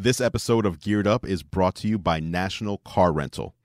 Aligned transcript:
This 0.00 0.20
episode 0.20 0.64
of 0.64 0.78
Geared 0.78 1.08
Up 1.08 1.26
is 1.26 1.42
brought 1.42 1.74
to 1.74 1.88
you 1.88 1.98
by 1.98 2.20
National 2.20 2.78
Car 2.78 3.12
Rental. 3.12 3.56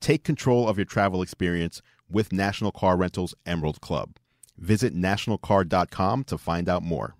Take 0.00 0.24
control 0.24 0.66
of 0.66 0.78
your 0.78 0.86
travel 0.86 1.20
experience 1.20 1.82
with 2.08 2.32
National 2.32 2.72
Car 2.72 2.96
Rental's 2.96 3.34
Emerald 3.44 3.82
Club. 3.82 4.16
Visit 4.56 4.94
nationalcar.com 4.94 6.24
to 6.24 6.38
find 6.38 6.70
out 6.70 6.82
more. 6.82 7.16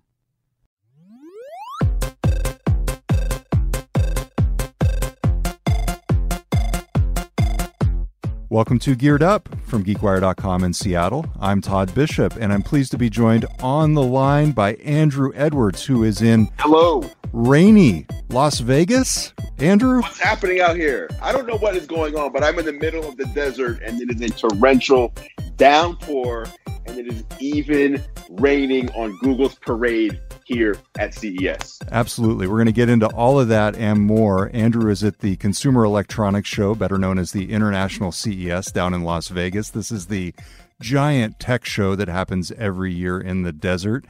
Welcome 8.49 8.79
to 8.79 8.95
Geared 8.95 9.21
Up 9.21 9.47
from 9.65 9.83
GeekWire.com 9.83 10.63
in 10.63 10.73
Seattle. 10.73 11.27
I'm 11.39 11.61
Todd 11.61 11.93
Bishop, 11.93 12.35
and 12.37 12.51
I'm 12.51 12.63
pleased 12.63 12.89
to 12.91 12.97
be 12.97 13.11
joined 13.11 13.45
on 13.59 13.93
the 13.93 14.01
line 14.01 14.53
by 14.53 14.73
Andrew 14.75 15.31
Edwards, 15.35 15.85
who 15.85 16.03
is 16.03 16.23
in 16.23 16.49
Hello. 16.57 17.07
Rainy 17.35 18.07
Las 18.29 18.59
Vegas. 18.59 19.33
Andrew? 19.57 20.01
What's 20.01 20.19
happening 20.19 20.61
out 20.61 20.77
here? 20.77 21.09
I 21.21 21.33
don't 21.33 21.45
know 21.45 21.57
what 21.57 21.75
is 21.75 21.85
going 21.85 22.15
on, 22.15 22.31
but 22.31 22.43
I'm 22.43 22.57
in 22.59 22.65
the 22.65 22.73
middle 22.73 23.07
of 23.07 23.17
the 23.17 23.25
desert 23.27 23.81
and 23.83 24.01
it 24.01 24.09
is 24.09 24.21
a 24.21 24.33
torrential 24.33 25.13
downpour 25.57 26.47
and 26.85 26.97
it 26.97 27.07
is 27.07 27.23
even 27.39 28.01
raining 28.29 28.89
on 28.91 29.17
Google's 29.19 29.55
parade 29.55 30.19
here 30.45 30.77
at 30.97 31.13
CES. 31.13 31.79
Absolutely. 31.91 32.47
We're 32.47 32.57
going 32.57 32.67
to 32.67 32.71
get 32.71 32.89
into 32.89 33.07
all 33.07 33.39
of 33.39 33.49
that 33.49 33.75
and 33.75 34.01
more. 34.01 34.49
Andrew 34.53 34.89
is 34.89 35.03
at 35.03 35.19
the 35.19 35.35
Consumer 35.35 35.83
Electronics 35.83 36.47
Show, 36.47 36.73
better 36.73 36.97
known 36.97 37.17
as 37.17 37.31
the 37.31 37.51
International 37.51 38.11
CES 38.11 38.71
down 38.71 38.93
in 38.93 39.03
Las 39.03 39.27
Vegas. 39.27 39.71
This 39.71 39.91
is 39.91 40.07
the 40.07 40.33
giant 40.79 41.39
tech 41.39 41.65
show 41.65 41.95
that 41.95 42.07
happens 42.07 42.51
every 42.53 42.93
year 42.93 43.19
in 43.19 43.43
the 43.43 43.51
desert. 43.51 44.05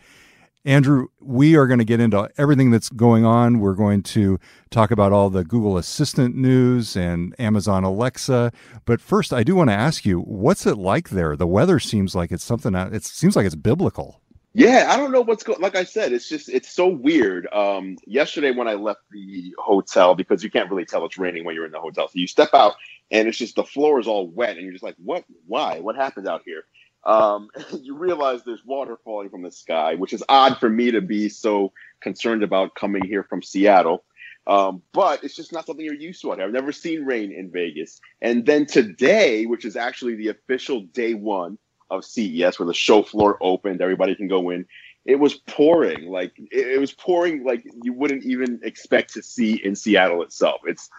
Andrew, 0.65 1.09
we 1.21 1.55
are 1.55 1.67
going 1.67 1.77
to 1.77 1.85
get 1.85 1.99
into 1.99 2.27
everything 2.39 2.71
that's 2.71 2.89
going 2.89 3.23
on. 3.23 3.59
We're 3.59 3.75
going 3.75 4.01
to 4.03 4.39
talk 4.71 4.89
about 4.89 5.13
all 5.13 5.29
the 5.29 5.43
Google 5.43 5.77
Assistant 5.77 6.35
news 6.35 6.97
and 6.97 7.35
Amazon 7.39 7.83
Alexa. 7.83 8.51
But 8.85 8.99
first, 8.99 9.31
I 9.31 9.43
do 9.43 9.55
want 9.55 9.69
to 9.69 9.75
ask 9.75 10.05
you, 10.05 10.21
what's 10.21 10.65
it 10.65 10.77
like 10.77 11.09
there? 11.09 11.35
The 11.35 11.45
weather 11.45 11.79
seems 11.79 12.15
like 12.15 12.31
it's 12.31 12.43
something, 12.43 12.73
it 12.73 13.03
seems 13.03 13.35
like 13.35 13.45
it's 13.45 13.53
biblical. 13.53 14.21
Yeah, 14.57 14.87
I 14.89 14.95
don't 14.95 15.11
know 15.11 15.21
what's 15.21 15.43
going. 15.43 15.59
Like 15.59 15.75
I 15.75 15.83
said, 15.83 16.13
it's 16.13 16.29
just 16.29 16.47
it's 16.47 16.69
so 16.69 16.87
weird. 16.87 17.45
Um, 17.53 17.97
yesterday 18.07 18.51
when 18.51 18.69
I 18.69 18.75
left 18.75 19.01
the 19.11 19.53
hotel, 19.59 20.15
because 20.15 20.45
you 20.45 20.49
can't 20.49 20.69
really 20.69 20.85
tell 20.85 21.05
it's 21.05 21.17
raining 21.17 21.43
when 21.43 21.55
you're 21.55 21.65
in 21.65 21.73
the 21.73 21.79
hotel, 21.79 22.07
so 22.07 22.13
you 22.13 22.25
step 22.25 22.53
out 22.53 22.75
and 23.11 23.27
it's 23.27 23.37
just 23.37 23.55
the 23.55 23.65
floor 23.65 23.99
is 23.99 24.07
all 24.07 24.29
wet, 24.29 24.55
and 24.55 24.61
you're 24.61 24.71
just 24.71 24.83
like, 24.83 24.95
what? 25.03 25.25
Why? 25.45 25.81
What 25.81 25.97
happened 25.97 26.27
out 26.27 26.41
here? 26.45 26.63
Um, 27.05 27.49
you 27.81 27.95
realize 27.95 28.43
there's 28.43 28.65
water 28.65 28.97
falling 29.03 29.29
from 29.29 29.43
the 29.43 29.51
sky, 29.51 29.95
which 29.95 30.13
is 30.13 30.23
odd 30.29 30.57
for 30.59 30.69
me 30.69 30.91
to 30.91 31.01
be 31.01 31.29
so 31.29 31.71
concerned 32.01 32.43
about 32.43 32.75
coming 32.75 33.03
here 33.05 33.23
from 33.23 33.41
Seattle. 33.41 34.03
Um, 34.47 34.83
but 34.91 35.23
it's 35.23 35.35
just 35.35 35.51
not 35.51 35.65
something 35.65 35.83
you're 35.83 35.95
used 35.95 36.21
to 36.21 36.31
out 36.31 36.37
here. 36.37 36.45
I've 36.45 36.53
never 36.53 36.71
seen 36.71 37.03
rain 37.03 37.31
in 37.31 37.49
Vegas. 37.49 37.99
And 38.21 38.45
then 38.45 38.67
today, 38.67 39.45
which 39.47 39.65
is 39.65 39.75
actually 39.75 40.15
the 40.15 40.27
official 40.27 40.81
day 40.81 41.15
one 41.15 41.57
of 41.89 42.05
CES, 42.05 42.59
where 42.59 42.67
the 42.67 42.73
show 42.73 43.01
floor 43.01 43.37
opened, 43.41 43.81
everybody 43.81 44.15
can 44.15 44.27
go 44.27 44.51
in. 44.51 44.65
It 45.03 45.19
was 45.19 45.35
pouring, 45.35 46.09
like 46.09 46.33
it, 46.37 46.67
it 46.67 46.79
was 46.79 46.91
pouring, 46.91 47.43
like 47.43 47.63
you 47.83 47.93
wouldn't 47.93 48.23
even 48.23 48.59
expect 48.63 49.13
to 49.13 49.23
see 49.23 49.53
in 49.53 49.75
Seattle 49.75 50.23
itself. 50.23 50.61
It's 50.65 50.89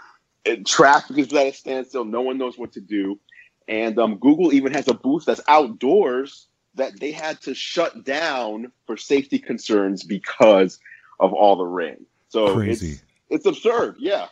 it, 0.45 0.65
traffic 0.65 1.19
is 1.19 1.33
at 1.33 1.47
a 1.47 1.53
standstill. 1.53 2.05
No 2.05 2.23
one 2.23 2.39
knows 2.39 2.57
what 2.57 2.73
to 2.73 2.81
do. 2.81 3.19
And 3.69 3.99
um, 3.99 4.17
Google 4.19 4.53
even 4.53 4.73
has 4.73 4.89
a 4.89 4.95
booth 4.95 5.25
that's 5.25 5.41
outdoors 5.49 6.47
that 6.75 7.01
they 7.01 7.11
had 7.11 7.41
to 7.43 7.55
shut 7.55 8.05
down 8.05 8.71
for 8.87 8.97
safety 8.97 9.39
concerns 9.39 10.05
because 10.05 10.79
of 11.19 11.33
all 11.33 11.57
the 11.57 11.65
rain. 11.65 12.07
So 12.29 12.55
Crazy. 12.55 12.93
it's 12.93 13.03
it's 13.29 13.47
absurd. 13.47 13.97
Yeah. 13.99 14.29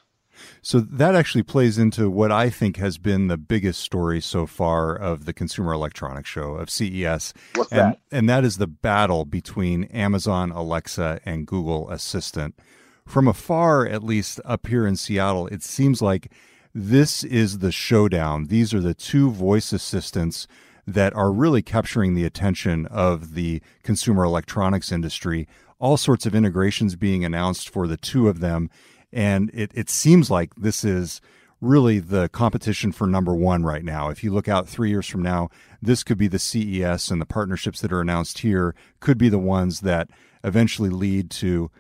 So 0.62 0.80
that 0.80 1.14
actually 1.14 1.42
plays 1.44 1.78
into 1.78 2.10
what 2.10 2.32
I 2.32 2.50
think 2.50 2.77
has 2.77 2.98
been 2.98 3.28
the 3.28 3.36
biggest 3.36 3.80
story 3.80 4.20
so 4.20 4.46
far 4.46 4.94
of 4.94 5.27
the 5.27 5.32
Consumer 5.32 5.72
Electronics 5.72 6.28
Show 6.28 6.55
of 6.55 6.70
CES. 6.70 7.33
What's 7.55 7.70
and, 7.70 7.80
that? 7.80 8.00
And 8.11 8.28
that 8.28 8.44
is 8.44 8.58
the 8.58 8.67
battle 8.67 9.24
between 9.24 9.84
Amazon 9.84 10.50
Alexa 10.50 11.20
and 11.24 11.46
Google 11.46 11.89
Assistant. 11.90 12.58
From 13.06 13.28
afar, 13.28 13.86
at 13.86 14.02
least 14.02 14.40
up 14.44 14.67
here 14.67 14.86
in 14.86 14.96
Seattle, 14.96 15.46
it 15.48 15.62
seems 15.62 16.02
like 16.02 16.33
this 16.74 17.23
is 17.23 17.58
the 17.58 17.70
showdown. 17.70 18.46
These 18.46 18.74
are 18.74 18.80
the 18.80 18.95
two 18.95 19.30
voice 19.30 19.73
assistants 19.73 20.48
that 20.86 21.14
are 21.14 21.33
really 21.33 21.62
capturing 21.62 22.14
the 22.14 22.24
attention 22.24 22.86
of 22.86 23.35
the 23.35 23.62
consumer 23.83 24.24
electronics 24.24 24.90
industry. 24.90 25.46
All 25.79 25.96
sorts 25.96 26.27
of 26.27 26.35
integrations 26.35 26.96
being 26.96 27.24
announced 27.24 27.68
for 27.68 27.86
the 27.86 27.96
two 27.96 28.29
of 28.29 28.40
them. 28.40 28.70
And 29.12 29.51
it, 29.55 29.70
it 29.74 29.89
seems 29.89 30.30
like 30.30 30.55
this 30.57 30.85
is 30.85 31.20
really 31.61 32.01
the 32.01 32.29
competition 32.30 32.91
for 32.91 33.06
number 33.06 33.35
one 33.35 33.62
right 33.62 33.85
now. 33.85 34.11
If 34.11 34.24
you 34.24 34.33
look 34.33 34.48
out 34.48 34.68
three 34.68 34.91
years 34.91 35.06
from 35.06 35.23
now, 35.23 35.48
this 35.80 36.02
could 36.02 36.18
be 36.18 36.29
the 36.29 36.39
CES 36.39 37.11
and 37.11 37.20
the 37.20 37.27
partnerships 37.27 37.80
that 37.80 37.92
are 37.92 38.01
announced 38.01 38.41
here 38.41 38.74
could 39.01 39.17
be 39.17 39.29
the 39.29 39.39
ones 39.39 39.80
that 39.80 40.11
eventually 40.42 40.91
lead 40.91 41.30
to 41.30 41.70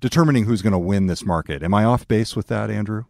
determining 0.00 0.44
who's 0.44 0.62
going 0.62 0.72
to 0.72 0.78
win 0.78 1.08
this 1.08 1.26
market. 1.26 1.62
Am 1.62 1.74
I 1.74 1.84
off 1.84 2.06
base 2.06 2.36
with 2.36 2.46
that, 2.46 2.70
Andrew? 2.70 3.04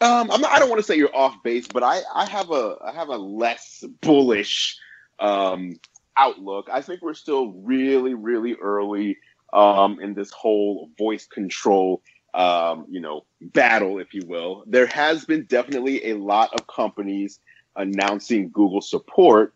Um, 0.00 0.30
I'm 0.30 0.40
not, 0.40 0.50
I 0.52 0.58
don't 0.58 0.70
want 0.70 0.80
to 0.80 0.86
say 0.86 0.96
you're 0.96 1.14
off 1.14 1.42
base, 1.42 1.68
but 1.68 1.82
I, 1.82 2.00
I 2.14 2.24
have 2.26 2.50
a 2.50 2.76
I 2.82 2.92
have 2.92 3.08
a 3.08 3.16
less 3.16 3.84
bullish 4.00 4.78
um, 5.18 5.74
outlook. 6.16 6.68
I 6.72 6.80
think 6.80 7.02
we're 7.02 7.14
still 7.14 7.52
really 7.52 8.14
really 8.14 8.54
early 8.54 9.18
um, 9.52 10.00
in 10.00 10.14
this 10.14 10.30
whole 10.30 10.90
voice 10.96 11.26
control 11.26 12.02
um, 12.32 12.86
you 12.88 13.00
know 13.00 13.26
battle, 13.40 13.98
if 13.98 14.14
you 14.14 14.22
will. 14.26 14.64
There 14.66 14.86
has 14.86 15.26
been 15.26 15.44
definitely 15.44 16.10
a 16.10 16.16
lot 16.16 16.54
of 16.54 16.66
companies 16.66 17.40
announcing 17.76 18.50
Google 18.50 18.80
support, 18.80 19.54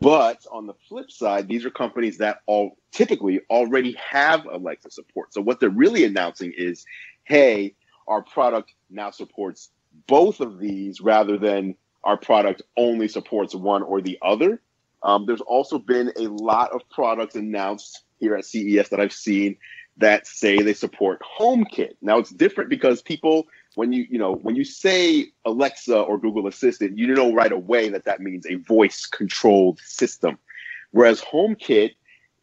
but 0.00 0.44
on 0.50 0.66
the 0.66 0.74
flip 0.88 1.12
side, 1.12 1.46
these 1.46 1.64
are 1.64 1.70
companies 1.70 2.18
that 2.18 2.40
all 2.46 2.76
typically 2.90 3.40
already 3.50 3.96
have 4.10 4.46
Alexa 4.46 4.90
support. 4.90 5.32
So 5.32 5.40
what 5.40 5.60
they're 5.60 5.70
really 5.70 6.04
announcing 6.04 6.52
is, 6.56 6.84
hey, 7.24 7.74
our 8.08 8.22
product 8.22 8.72
now 8.90 9.10
supports 9.10 9.70
both 10.06 10.40
of 10.40 10.58
these 10.58 11.00
rather 11.00 11.38
than 11.38 11.74
our 12.04 12.16
product 12.16 12.62
only 12.76 13.08
supports 13.08 13.54
one 13.54 13.82
or 13.82 14.00
the 14.00 14.18
other. 14.22 14.60
Um, 15.02 15.26
there's 15.26 15.40
also 15.40 15.78
been 15.78 16.12
a 16.16 16.28
lot 16.28 16.72
of 16.72 16.82
products 16.90 17.34
announced 17.34 18.04
here 18.18 18.34
at 18.36 18.44
CES 18.44 18.88
that 18.88 19.00
I've 19.00 19.12
seen 19.12 19.56
that 19.98 20.26
say 20.26 20.58
they 20.58 20.74
support 20.74 21.20
HomeKit. 21.38 21.96
Now 22.02 22.18
it's 22.18 22.30
different 22.30 22.70
because 22.70 23.02
people, 23.02 23.46
when 23.74 23.92
you 23.92 24.06
you 24.10 24.18
know 24.18 24.34
when 24.34 24.56
you 24.56 24.64
say 24.64 25.26
Alexa 25.44 25.98
or 25.98 26.18
Google 26.18 26.46
Assistant, 26.46 26.98
you 26.98 27.14
know 27.14 27.32
right 27.32 27.52
away 27.52 27.88
that 27.88 28.04
that 28.04 28.20
means 28.20 28.46
a 28.46 28.56
voice 28.56 29.06
controlled 29.06 29.80
system, 29.80 30.38
whereas 30.90 31.20
HomeKit 31.20 31.94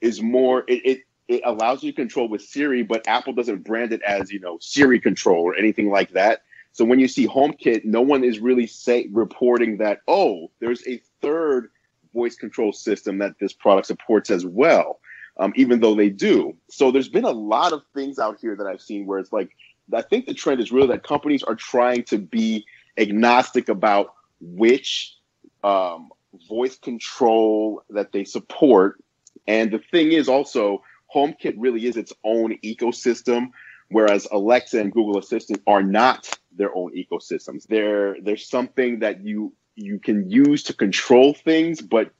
is 0.02 0.22
more 0.22 0.64
it, 0.68 0.82
it 0.86 1.00
it 1.28 1.42
allows 1.46 1.84
you 1.84 1.92
to 1.92 1.96
control 1.96 2.28
with 2.28 2.42
Siri, 2.42 2.84
but 2.84 3.08
Apple 3.08 3.34
doesn't 3.34 3.64
brand 3.64 3.94
it 3.94 4.02
as 4.02 4.32
you 4.32 4.40
know 4.40 4.58
Siri 4.60 5.00
control 5.00 5.44
or 5.44 5.56
anything 5.56 5.90
like 5.90 6.12
that. 6.12 6.44
So 6.74 6.84
when 6.84 7.00
you 7.00 7.08
see 7.08 7.28
HomeKit, 7.28 7.86
no 7.86 8.02
one 8.02 8.24
is 8.24 8.40
really 8.40 8.68
say 8.68 9.08
reporting 9.12 9.78
that 9.78 10.02
oh, 10.08 10.52
there's 10.60 10.86
a 10.88 11.02
third 11.22 11.70
voice 12.14 12.36
control 12.36 12.74
system 12.74 13.20
that 13.20 13.40
this 13.40 13.54
product 13.54 13.88
supports 13.88 14.30
as 14.30 14.46
well, 14.46 15.00
um, 15.38 15.54
even 15.56 15.80
though 15.80 15.96
they 15.96 16.10
do. 16.10 16.56
So 16.70 16.92
there's 16.92 17.10
been 17.10 17.24
a 17.24 17.32
lot 17.32 17.74
of 17.74 17.84
things 17.94 18.20
out 18.20 18.40
here 18.40 18.56
that 18.56 18.68
I've 18.68 18.82
seen 18.82 19.06
where 19.06 19.20
it's 19.20 19.32
like 19.32 19.56
I 19.94 20.02
think 20.02 20.26
the 20.26 20.34
trend 20.34 20.62
is 20.62 20.72
really 20.72 20.88
that 20.88 21.04
companies 21.04 21.44
are 21.44 21.56
trying 21.56 22.04
to 22.06 22.18
be 22.18 22.66
agnostic 22.98 23.70
about 23.70 24.14
which 24.40 25.16
um, 25.64 26.10
voice 26.48 26.78
control 26.78 27.84
that 27.90 28.12
they 28.12 28.24
support. 28.24 29.04
And 29.48 29.72
the 29.72 29.80
thing 29.92 30.12
is 30.12 30.30
also 30.30 30.84
HomeKit 31.14 31.56
really 31.58 31.86
is 31.86 31.98
its 31.98 32.14
own 32.24 32.58
ecosystem, 32.64 33.52
whereas 33.90 34.28
Alexa 34.32 34.80
and 34.80 34.92
Google 34.92 35.20
Assistant 35.20 35.62
are 35.68 35.84
not 35.84 36.30
their 36.56 36.76
own 36.76 36.94
ecosystems. 36.96 37.68
They're 37.68 38.16
they're 38.22 38.38
something 38.38 39.00
that 39.00 39.24
you 39.24 39.54
you 39.76 40.00
can 40.00 40.30
use 40.30 40.64
to 40.64 40.74
control 40.74 41.34
things, 41.34 41.82
but 41.82 42.12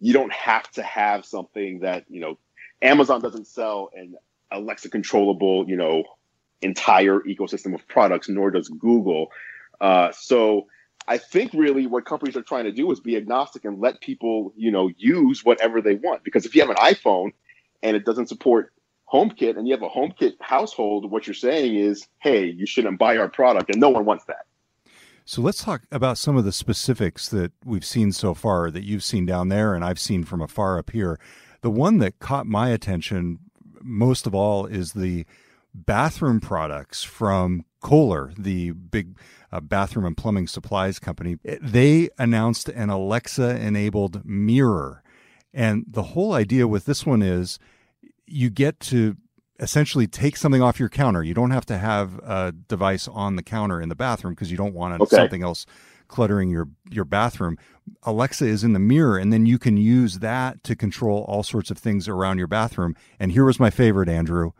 you 0.00 0.12
don't 0.12 0.32
have 0.32 0.70
to 0.72 0.82
have 0.82 1.24
something 1.24 1.80
that 1.80 2.04
you 2.08 2.20
know. 2.20 2.38
Amazon 2.82 3.20
doesn't 3.20 3.46
sell 3.46 3.90
an 3.94 4.14
Alexa 4.50 4.88
controllable, 4.88 5.68
you 5.68 5.76
know, 5.76 6.04
entire 6.62 7.20
ecosystem 7.20 7.74
of 7.74 7.86
products, 7.88 8.28
nor 8.28 8.50
does 8.50 8.68
Google. 8.68 9.30
Uh, 9.80 10.12
so 10.12 10.66
I 11.06 11.18
think 11.18 11.52
really 11.52 11.86
what 11.86 12.04
companies 12.04 12.36
are 12.36 12.42
trying 12.42 12.64
to 12.64 12.72
do 12.72 12.90
is 12.92 13.00
be 13.00 13.16
agnostic 13.16 13.64
and 13.64 13.80
let 13.80 14.00
people, 14.00 14.52
you 14.56 14.70
know, 14.70 14.90
use 14.96 15.44
whatever 15.44 15.80
they 15.80 15.94
want. 15.94 16.24
Because 16.24 16.46
if 16.46 16.54
you 16.54 16.60
have 16.60 16.70
an 16.70 16.76
iPhone 16.76 17.32
and 17.82 17.96
it 17.96 18.04
doesn't 18.04 18.28
support 18.28 18.72
HomeKit 19.12 19.56
and 19.56 19.66
you 19.66 19.74
have 19.74 19.82
a 19.82 19.88
HomeKit 19.88 20.34
household, 20.40 21.10
what 21.10 21.26
you're 21.26 21.34
saying 21.34 21.74
is, 21.74 22.06
hey, 22.18 22.44
you 22.46 22.66
shouldn't 22.66 22.98
buy 22.98 23.16
our 23.16 23.28
product, 23.28 23.70
and 23.70 23.80
no 23.80 23.88
one 23.88 24.04
wants 24.04 24.24
that. 24.26 24.46
So 25.24 25.42
let's 25.42 25.62
talk 25.62 25.82
about 25.92 26.18
some 26.18 26.36
of 26.36 26.44
the 26.44 26.52
specifics 26.52 27.28
that 27.28 27.52
we've 27.64 27.84
seen 27.84 28.10
so 28.12 28.34
far 28.34 28.70
that 28.70 28.82
you've 28.82 29.04
seen 29.04 29.26
down 29.26 29.48
there 29.48 29.74
and 29.74 29.84
I've 29.84 30.00
seen 30.00 30.24
from 30.24 30.40
afar 30.40 30.78
up 30.78 30.90
here. 30.90 31.20
The 31.60 31.70
one 31.70 31.98
that 31.98 32.18
caught 32.18 32.46
my 32.46 32.70
attention 32.70 33.38
most 33.80 34.26
of 34.26 34.34
all 34.34 34.66
is 34.66 34.92
the 34.92 35.24
bathroom 35.72 36.40
products 36.40 37.04
from 37.04 37.64
Kohler, 37.80 38.32
the 38.36 38.72
big 38.72 39.16
uh, 39.52 39.60
bathroom 39.60 40.04
and 40.04 40.16
plumbing 40.16 40.48
supplies 40.48 40.98
company, 40.98 41.38
they 41.44 42.08
announced 42.18 42.68
an 42.68 42.90
Alexa 42.90 43.56
enabled 43.56 44.24
mirror. 44.24 45.02
And 45.52 45.84
the 45.86 46.02
whole 46.02 46.32
idea 46.32 46.66
with 46.66 46.86
this 46.86 47.06
one 47.06 47.22
is 47.22 47.58
you 48.30 48.48
get 48.50 48.80
to 48.80 49.16
essentially 49.58 50.06
take 50.06 50.36
something 50.36 50.62
off 50.62 50.80
your 50.80 50.88
counter. 50.88 51.22
You 51.22 51.34
don't 51.34 51.50
have 51.50 51.66
to 51.66 51.78
have 51.78 52.18
a 52.18 52.52
device 52.52 53.06
on 53.08 53.36
the 53.36 53.42
counter 53.42 53.80
in 53.80 53.88
the 53.88 53.94
bathroom 53.94 54.34
because 54.34 54.50
you 54.50 54.56
don't 54.56 54.74
want 54.74 55.00
okay. 55.00 55.16
something 55.16 55.42
else 55.42 55.66
cluttering 56.08 56.50
your 56.50 56.68
your 56.90 57.04
bathroom. 57.04 57.58
Alexa 58.02 58.44
is 58.46 58.64
in 58.64 58.72
the 58.72 58.78
mirror 58.78 59.18
and 59.18 59.32
then 59.32 59.46
you 59.46 59.58
can 59.58 59.76
use 59.76 60.20
that 60.20 60.64
to 60.64 60.74
control 60.74 61.24
all 61.28 61.42
sorts 61.42 61.70
of 61.70 61.78
things 61.78 62.08
around 62.08 62.38
your 62.38 62.46
bathroom. 62.46 62.96
And 63.18 63.32
here 63.32 63.44
was 63.44 63.60
my 63.60 63.70
favorite, 63.70 64.08
Andrew. 64.08 64.52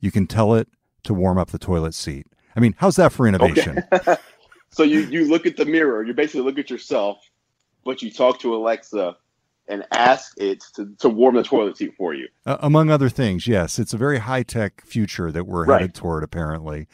You 0.00 0.10
can 0.10 0.26
tell 0.26 0.54
it 0.54 0.68
to 1.04 1.14
warm 1.14 1.38
up 1.38 1.50
the 1.50 1.58
toilet 1.58 1.94
seat. 1.94 2.26
I 2.56 2.60
mean, 2.60 2.74
how's 2.78 2.96
that 2.96 3.12
for 3.12 3.26
innovation? 3.26 3.82
Okay. 3.92 4.16
so 4.70 4.82
you 4.82 5.00
you 5.00 5.28
look 5.28 5.46
at 5.46 5.56
the 5.56 5.66
mirror, 5.66 6.02
you 6.02 6.14
basically 6.14 6.42
look 6.42 6.58
at 6.58 6.70
yourself, 6.70 7.18
but 7.84 8.02
you 8.02 8.10
talk 8.10 8.40
to 8.40 8.54
Alexa 8.54 9.16
and 9.68 9.84
ask 9.92 10.32
it 10.36 10.62
to, 10.74 10.92
to 10.98 11.08
warm 11.08 11.34
the 11.34 11.42
toilet 11.42 11.76
seat 11.76 11.94
for 11.96 12.14
you. 12.14 12.28
Uh, 12.44 12.56
among 12.60 12.90
other 12.90 13.08
things, 13.08 13.46
yes. 13.46 13.78
It's 13.78 13.92
a 13.92 13.98
very 13.98 14.18
high 14.18 14.42
tech 14.42 14.84
future 14.84 15.32
that 15.32 15.44
we're 15.44 15.64
right. 15.64 15.80
headed 15.80 15.94
toward, 15.94 16.22
apparently. 16.22 16.86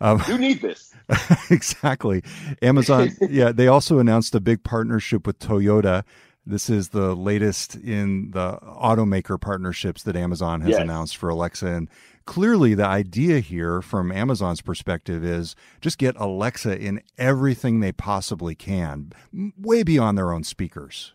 Um, 0.00 0.22
you 0.28 0.38
need 0.38 0.60
this. 0.60 0.94
exactly. 1.50 2.22
Amazon, 2.62 3.10
yeah, 3.30 3.52
they 3.52 3.68
also 3.68 3.98
announced 3.98 4.34
a 4.34 4.40
big 4.40 4.62
partnership 4.62 5.26
with 5.26 5.38
Toyota. 5.38 6.04
This 6.44 6.70
is 6.70 6.90
the 6.90 7.14
latest 7.16 7.74
in 7.74 8.30
the 8.30 8.58
automaker 8.62 9.40
partnerships 9.40 10.02
that 10.04 10.14
Amazon 10.14 10.60
has 10.60 10.70
yes. 10.70 10.80
announced 10.80 11.16
for 11.16 11.28
Alexa. 11.28 11.66
And 11.66 11.88
clearly, 12.24 12.74
the 12.74 12.86
idea 12.86 13.40
here 13.40 13.82
from 13.82 14.12
Amazon's 14.12 14.60
perspective 14.60 15.24
is 15.24 15.56
just 15.80 15.98
get 15.98 16.14
Alexa 16.18 16.78
in 16.78 17.02
everything 17.18 17.80
they 17.80 17.90
possibly 17.90 18.54
can, 18.54 19.12
way 19.58 19.82
beyond 19.82 20.16
their 20.16 20.32
own 20.32 20.44
speakers. 20.44 21.14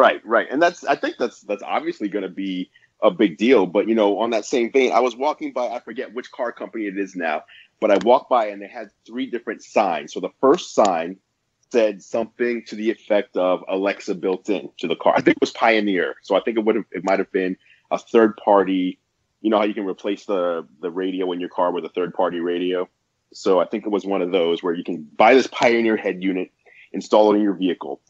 Right, 0.00 0.24
right, 0.24 0.48
and 0.50 0.62
that's 0.62 0.82
I 0.82 0.96
think 0.96 1.16
that's 1.18 1.42
that's 1.42 1.62
obviously 1.62 2.08
going 2.08 2.22
to 2.22 2.30
be 2.30 2.70
a 3.02 3.10
big 3.10 3.36
deal. 3.36 3.66
But 3.66 3.86
you 3.86 3.94
know, 3.94 4.18
on 4.20 4.30
that 4.30 4.46
same 4.46 4.72
vein, 4.72 4.92
I 4.92 5.00
was 5.00 5.14
walking 5.14 5.52
by 5.52 5.66
I 5.66 5.80
forget 5.80 6.14
which 6.14 6.32
car 6.32 6.52
company 6.52 6.86
it 6.86 6.96
is 6.96 7.14
now, 7.14 7.42
but 7.80 7.90
I 7.90 7.98
walked 8.02 8.30
by 8.30 8.46
and 8.46 8.62
they 8.62 8.66
had 8.66 8.88
three 9.06 9.30
different 9.30 9.62
signs. 9.62 10.14
So 10.14 10.20
the 10.20 10.30
first 10.40 10.74
sign 10.74 11.18
said 11.70 12.02
something 12.02 12.64
to 12.68 12.76
the 12.76 12.90
effect 12.90 13.36
of 13.36 13.62
Alexa 13.68 14.14
built 14.14 14.48
in 14.48 14.70
to 14.78 14.88
the 14.88 14.96
car. 14.96 15.12
I 15.14 15.20
think 15.20 15.36
it 15.36 15.42
was 15.42 15.50
Pioneer, 15.50 16.14
so 16.22 16.34
I 16.34 16.40
think 16.40 16.56
it 16.56 16.64
would 16.64 16.76
have 16.76 16.86
it 16.92 17.04
might 17.04 17.18
have 17.18 17.30
been 17.30 17.58
a 17.90 17.98
third 17.98 18.38
party. 18.38 18.98
You 19.42 19.50
know 19.50 19.58
how 19.58 19.64
you 19.64 19.74
can 19.74 19.84
replace 19.84 20.24
the 20.24 20.66
the 20.80 20.90
radio 20.90 21.30
in 21.32 21.40
your 21.40 21.50
car 21.50 21.72
with 21.72 21.84
a 21.84 21.90
third 21.90 22.14
party 22.14 22.40
radio. 22.40 22.88
So 23.34 23.60
I 23.60 23.66
think 23.66 23.84
it 23.84 23.90
was 23.90 24.06
one 24.06 24.22
of 24.22 24.32
those 24.32 24.62
where 24.62 24.72
you 24.72 24.82
can 24.82 25.02
buy 25.02 25.34
this 25.34 25.46
Pioneer 25.46 25.98
head 25.98 26.22
unit, 26.22 26.52
install 26.90 27.34
it 27.34 27.36
in 27.36 27.42
your 27.42 27.52
vehicle 27.52 28.00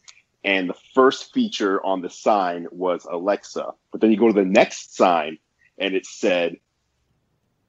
and 0.43 0.69
the 0.69 0.75
first 0.95 1.33
feature 1.33 1.83
on 1.85 2.01
the 2.01 2.09
sign 2.09 2.67
was 2.71 3.05
Alexa. 3.09 3.73
But 3.91 4.01
then 4.01 4.11
you 4.11 4.17
go 4.17 4.27
to 4.27 4.33
the 4.33 4.45
next 4.45 4.95
sign 4.95 5.37
and 5.77 5.93
it 5.93 6.05
said 6.05 6.57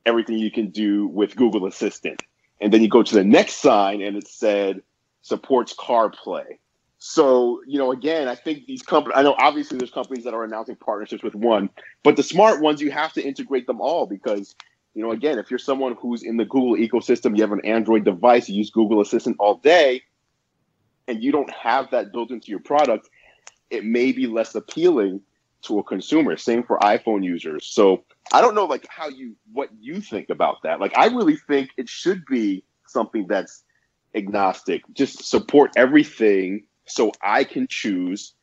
everything 0.07 0.39
you 0.39 0.51
can 0.51 0.71
do 0.71 1.07
with 1.07 1.37
Google 1.37 1.67
Assistant. 1.67 2.23
And 2.61 2.73
then 2.73 2.83
you 2.83 2.89
go 2.89 3.03
to 3.03 3.15
the 3.15 3.25
next 3.25 3.57
sign 3.57 4.01
and 4.01 4.17
it 4.17 4.29
said 4.29 4.83
supports 5.21 5.75
CarPlay. 5.75 6.59
So, 6.99 7.61
you 7.67 7.79
know, 7.79 7.91
again, 7.91 8.29
I 8.29 8.37
think 8.37 8.67
these 8.67 8.83
companies, 8.83 9.15
I 9.17 9.23
know 9.23 9.35
obviously 9.37 9.77
there's 9.77 9.91
companies 9.91 10.25
that 10.25 10.35
are 10.35 10.45
announcing 10.45 10.77
partnerships 10.77 11.25
with 11.25 11.35
one, 11.35 11.69
but 12.05 12.15
the 12.15 12.23
smart 12.23 12.61
ones, 12.61 12.81
you 12.81 12.93
have 12.93 13.13
to 13.15 13.23
integrate 13.23 13.67
them 13.67 13.81
all 13.81 14.07
because, 14.07 14.55
you 14.95 15.03
know, 15.03 15.11
again, 15.11 15.39
if 15.39 15.51
you're 15.51 15.59
someone 15.59 15.97
who's 16.01 16.23
in 16.23 16.37
the 16.37 16.45
Google 16.45 16.77
ecosystem, 16.77 17.37
you 17.37 17.43
have 17.43 17.51
an 17.51 17.65
Android 17.65 18.05
device, 18.05 18.49
you 18.49 18.55
use 18.55 18.71
Google 18.71 19.01
Assistant 19.01 19.37
all 19.41 19.57
day, 19.57 20.03
and 21.09 21.23
you 21.23 21.33
don't 21.33 21.51
have 21.51 21.91
that 21.91 22.13
built 22.13 22.31
into 22.31 22.51
your 22.51 22.61
product, 22.61 23.09
it 23.71 23.85
may 23.85 24.13
be 24.13 24.27
less 24.27 24.55
appealing 24.55 25.21
to 25.63 25.79
a 25.79 25.85
consumer. 25.85 26.37
Same 26.37 26.63
for 26.63 26.79
iPhone 26.81 27.25
users. 27.25 27.67
So 27.67 28.05
I 28.33 28.41
don't 28.41 28.55
know 28.55 28.65
like 28.65 28.87
how 28.89 29.09
you 29.09 29.37
what 29.53 29.71
you 29.81 30.01
think 30.01 30.29
about 30.31 30.63
that. 30.63 30.81
Like 30.81 30.97
I 30.97 31.07
really 31.07 31.37
think 31.37 31.71
it 31.77 31.89
should 31.89 32.25
be 32.27 32.65
something 32.87 33.27
that's 33.29 33.65
agnostic. 34.15 34.83
Just 34.93 35.25
support 35.25 35.73
everything 35.77 36.65
so 36.87 37.13
I 37.23 37.45
can 37.45 37.67
choose 37.69 38.35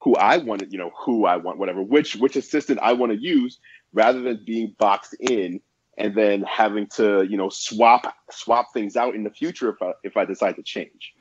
who 0.00 0.14
I 0.14 0.38
want 0.38 0.70
you 0.70 0.78
know, 0.78 0.92
who 0.96 1.26
I 1.26 1.36
want, 1.36 1.58
whatever, 1.58 1.82
which 1.82 2.16
which 2.16 2.36
assistant 2.36 2.78
I 2.82 2.92
want 2.92 3.12
to 3.12 3.18
use, 3.18 3.58
rather 3.92 4.20
than 4.20 4.42
being 4.44 4.74
boxed 4.78 5.14
in 5.20 5.60
and 5.98 6.14
then 6.14 6.42
having 6.42 6.86
to, 6.86 7.26
you 7.28 7.36
know, 7.36 7.48
swap 7.48 8.14
swap 8.30 8.72
things 8.72 8.96
out 8.96 9.14
in 9.14 9.24
the 9.24 9.30
future 9.30 9.70
if 9.70 9.82
I 9.82 9.92
if 10.04 10.16
I 10.16 10.24
decide 10.24 10.56
to 10.56 10.62
change. 10.62 11.14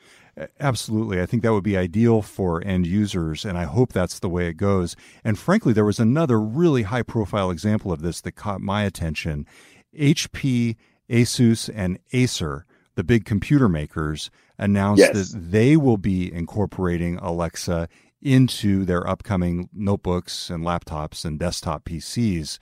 Absolutely. 0.59 1.21
I 1.21 1.25
think 1.25 1.43
that 1.43 1.53
would 1.53 1.63
be 1.63 1.77
ideal 1.77 2.21
for 2.21 2.63
end 2.63 2.85
users, 2.85 3.43
and 3.43 3.57
I 3.57 3.63
hope 3.63 3.91
that's 3.91 4.19
the 4.19 4.29
way 4.29 4.47
it 4.47 4.53
goes. 4.53 4.95
And 5.23 5.37
frankly, 5.37 5.73
there 5.73 5.85
was 5.85 5.99
another 5.99 6.39
really 6.39 6.83
high 6.83 7.03
profile 7.03 7.49
example 7.49 7.91
of 7.91 8.01
this 8.01 8.21
that 8.21 8.33
caught 8.33 8.61
my 8.61 8.83
attention. 8.83 9.47
HP, 9.97 10.75
Asus, 11.09 11.69
and 11.73 11.97
Acer, 12.13 12.65
the 12.95 13.03
big 13.03 13.25
computer 13.25 13.67
makers, 13.67 14.29
announced 14.59 14.99
yes. 14.99 15.31
that 15.31 15.51
they 15.51 15.75
will 15.75 15.97
be 15.97 16.31
incorporating 16.31 17.17
Alexa 17.17 17.87
into 18.21 18.85
their 18.85 19.07
upcoming 19.07 19.69
notebooks 19.73 20.49
and 20.49 20.63
laptops 20.63 21.25
and 21.25 21.39
desktop 21.39 21.85
PCs. 21.85 22.57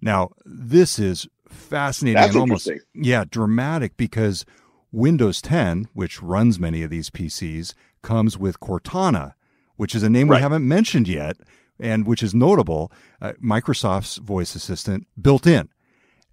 Now, 0.00 0.30
this 0.44 0.98
is 0.98 1.28
fascinating 1.48 2.20
That's 2.20 2.34
and 2.34 2.40
almost 2.40 2.70
yeah, 2.94 3.24
dramatic 3.28 3.96
because 3.96 4.44
Windows 4.92 5.40
10, 5.40 5.88
which 5.94 6.22
runs 6.22 6.60
many 6.60 6.82
of 6.82 6.90
these 6.90 7.10
PCs, 7.10 7.74
comes 8.02 8.38
with 8.38 8.60
Cortana, 8.60 9.34
which 9.76 9.94
is 9.94 10.02
a 10.02 10.10
name 10.10 10.28
right. 10.28 10.36
we 10.36 10.42
haven't 10.42 10.66
mentioned 10.68 11.08
yet, 11.08 11.38
and 11.80 12.06
which 12.06 12.22
is 12.22 12.34
notable. 12.34 12.92
Uh, 13.20 13.32
Microsoft's 13.42 14.18
voice 14.18 14.54
assistant 14.54 15.06
built 15.20 15.46
in, 15.46 15.68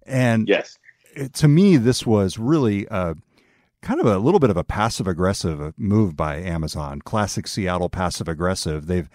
and 0.06 0.46
yes, 0.46 0.78
it, 1.14 1.32
to 1.34 1.48
me, 1.48 1.76
this 1.76 2.06
was 2.06 2.38
really 2.38 2.86
a, 2.90 3.14
kind 3.82 4.00
of 4.00 4.06
a 4.06 4.18
little 4.18 4.40
bit 4.40 4.50
of 4.50 4.56
a 4.56 4.64
passive 4.64 5.06
aggressive 5.06 5.72
move 5.78 6.16
by 6.16 6.36
Amazon. 6.36 7.00
Classic 7.00 7.46
Seattle 7.46 7.88
passive 7.88 8.28
aggressive. 8.28 8.86
They've 8.86 9.08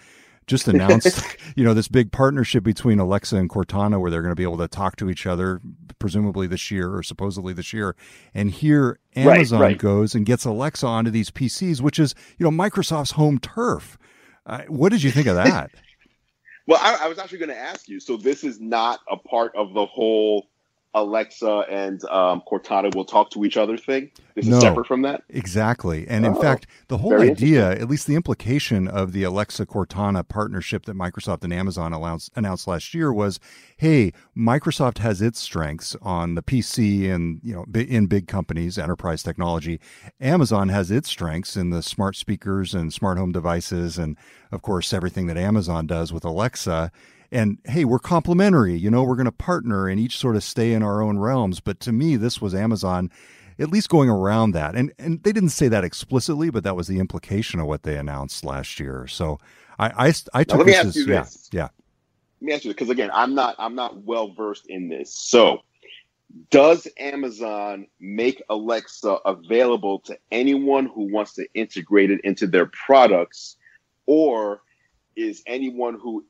just 0.46 0.68
announced, 0.68 1.36
you 1.56 1.64
know, 1.64 1.74
this 1.74 1.88
big 1.88 2.12
partnership 2.12 2.62
between 2.62 2.98
Alexa 2.98 3.36
and 3.36 3.50
Cortana 3.50 4.00
where 4.00 4.10
they're 4.10 4.22
going 4.22 4.32
to 4.32 4.36
be 4.36 4.42
able 4.42 4.58
to 4.58 4.68
talk 4.68 4.96
to 4.96 5.10
each 5.10 5.26
other, 5.26 5.60
presumably 5.98 6.46
this 6.46 6.70
year 6.70 6.94
or 6.94 7.02
supposedly 7.02 7.52
this 7.52 7.72
year. 7.72 7.96
And 8.34 8.50
here 8.50 8.98
Amazon 9.14 9.60
right, 9.60 9.66
right. 9.68 9.78
goes 9.78 10.14
and 10.14 10.24
gets 10.24 10.44
Alexa 10.44 10.86
onto 10.86 11.10
these 11.10 11.30
PCs, 11.30 11.80
which 11.80 11.98
is, 11.98 12.14
you 12.38 12.44
know, 12.44 12.50
Microsoft's 12.50 13.12
home 13.12 13.38
turf. 13.38 13.98
Uh, 14.44 14.62
what 14.68 14.92
did 14.92 15.02
you 15.02 15.10
think 15.10 15.26
of 15.26 15.34
that? 15.34 15.70
well, 16.66 16.78
I, 16.80 17.06
I 17.06 17.08
was 17.08 17.18
actually 17.18 17.38
going 17.38 17.50
to 17.50 17.58
ask 17.58 17.88
you. 17.88 17.98
So 17.98 18.16
this 18.16 18.44
is 18.44 18.60
not 18.60 19.00
a 19.10 19.16
part 19.16 19.54
of 19.56 19.74
the 19.74 19.86
whole 19.86 20.46
Alexa 20.96 21.66
and 21.68 22.02
um, 22.06 22.42
Cortana 22.50 22.92
will 22.94 23.04
talk 23.04 23.28
to 23.30 23.44
each 23.44 23.58
other 23.58 23.76
thing? 23.76 24.10
This 24.34 24.46
no, 24.46 24.56
is 24.56 24.62
separate 24.62 24.86
from 24.86 25.02
that? 25.02 25.24
Exactly. 25.28 26.08
And 26.08 26.24
in 26.24 26.32
oh, 26.34 26.40
fact, 26.40 26.66
the 26.88 26.96
whole 26.96 27.20
idea, 27.20 27.70
at 27.72 27.88
least 27.88 28.06
the 28.06 28.14
implication 28.14 28.88
of 28.88 29.12
the 29.12 29.22
Alexa 29.22 29.66
Cortana 29.66 30.26
partnership 30.26 30.86
that 30.86 30.96
Microsoft 30.96 31.44
and 31.44 31.52
Amazon 31.52 31.92
announced, 31.92 32.32
announced 32.34 32.66
last 32.66 32.94
year 32.94 33.12
was 33.12 33.38
hey, 33.76 34.10
Microsoft 34.34 34.96
has 34.98 35.20
its 35.20 35.38
strengths 35.38 35.94
on 36.00 36.34
the 36.34 36.42
PC 36.42 37.12
and, 37.12 37.40
you 37.42 37.54
know, 37.54 37.66
in 37.78 38.06
big 38.06 38.26
companies, 38.26 38.78
enterprise 38.78 39.22
technology. 39.22 39.78
Amazon 40.18 40.70
has 40.70 40.90
its 40.90 41.10
strengths 41.10 41.58
in 41.58 41.68
the 41.68 41.82
smart 41.82 42.16
speakers 42.16 42.72
and 42.72 42.90
smart 42.90 43.18
home 43.18 43.32
devices 43.32 43.98
and, 43.98 44.16
of 44.50 44.62
course, 44.62 44.94
everything 44.94 45.26
that 45.26 45.36
Amazon 45.36 45.86
does 45.86 46.10
with 46.10 46.24
Alexa 46.24 46.90
and 47.36 47.58
hey, 47.66 47.84
we're 47.84 47.98
complementary. 47.98 48.76
You 48.76 48.90
know, 48.90 49.04
we're 49.04 49.14
going 49.14 49.26
to 49.26 49.32
partner 49.32 49.88
and 49.88 50.00
each 50.00 50.16
sort 50.16 50.36
of 50.36 50.42
stay 50.42 50.72
in 50.72 50.82
our 50.82 51.02
own 51.02 51.18
realms. 51.18 51.60
But 51.60 51.80
to 51.80 51.92
me, 51.92 52.16
this 52.16 52.40
was 52.40 52.54
Amazon 52.54 53.10
at 53.58 53.70
least 53.70 53.88
going 53.88 54.08
around 54.08 54.52
that. 54.52 54.74
And 54.74 54.92
and 54.98 55.22
they 55.22 55.32
didn't 55.32 55.50
say 55.50 55.68
that 55.68 55.84
explicitly, 55.84 56.50
but 56.50 56.64
that 56.64 56.76
was 56.76 56.88
the 56.88 56.98
implication 56.98 57.60
of 57.60 57.66
what 57.66 57.82
they 57.82 57.96
announced 57.96 58.44
last 58.44 58.80
year. 58.80 59.06
So 59.06 59.38
I 59.78 60.06
I, 60.06 60.12
I 60.32 60.44
took 60.44 60.58
now, 60.58 60.64
let 60.64 60.66
me 60.66 60.74
ask 60.74 60.86
as, 60.86 60.96
you 60.96 61.06
this. 61.06 61.48
yeah, 61.52 61.60
yeah. 61.60 61.68
Let 62.40 62.46
me 62.46 62.52
ask 62.54 62.64
you 62.64 62.70
this, 62.70 62.74
because 62.74 62.90
again, 62.90 63.10
I'm 63.12 63.34
not 63.34 63.54
I'm 63.58 63.74
not 63.74 64.02
well 64.04 64.32
versed 64.32 64.66
in 64.68 64.88
this. 64.88 65.14
So 65.14 65.60
does 66.50 66.88
Amazon 66.98 67.86
make 68.00 68.42
Alexa 68.48 69.18
available 69.26 70.00
to 70.00 70.18
anyone 70.32 70.86
who 70.86 71.12
wants 71.12 71.34
to 71.34 71.46
integrate 71.54 72.10
it 72.10 72.20
into 72.24 72.46
their 72.46 72.66
products, 72.66 73.56
or 74.06 74.62
is 75.16 75.42
anyone 75.46 75.98
who 76.00 76.24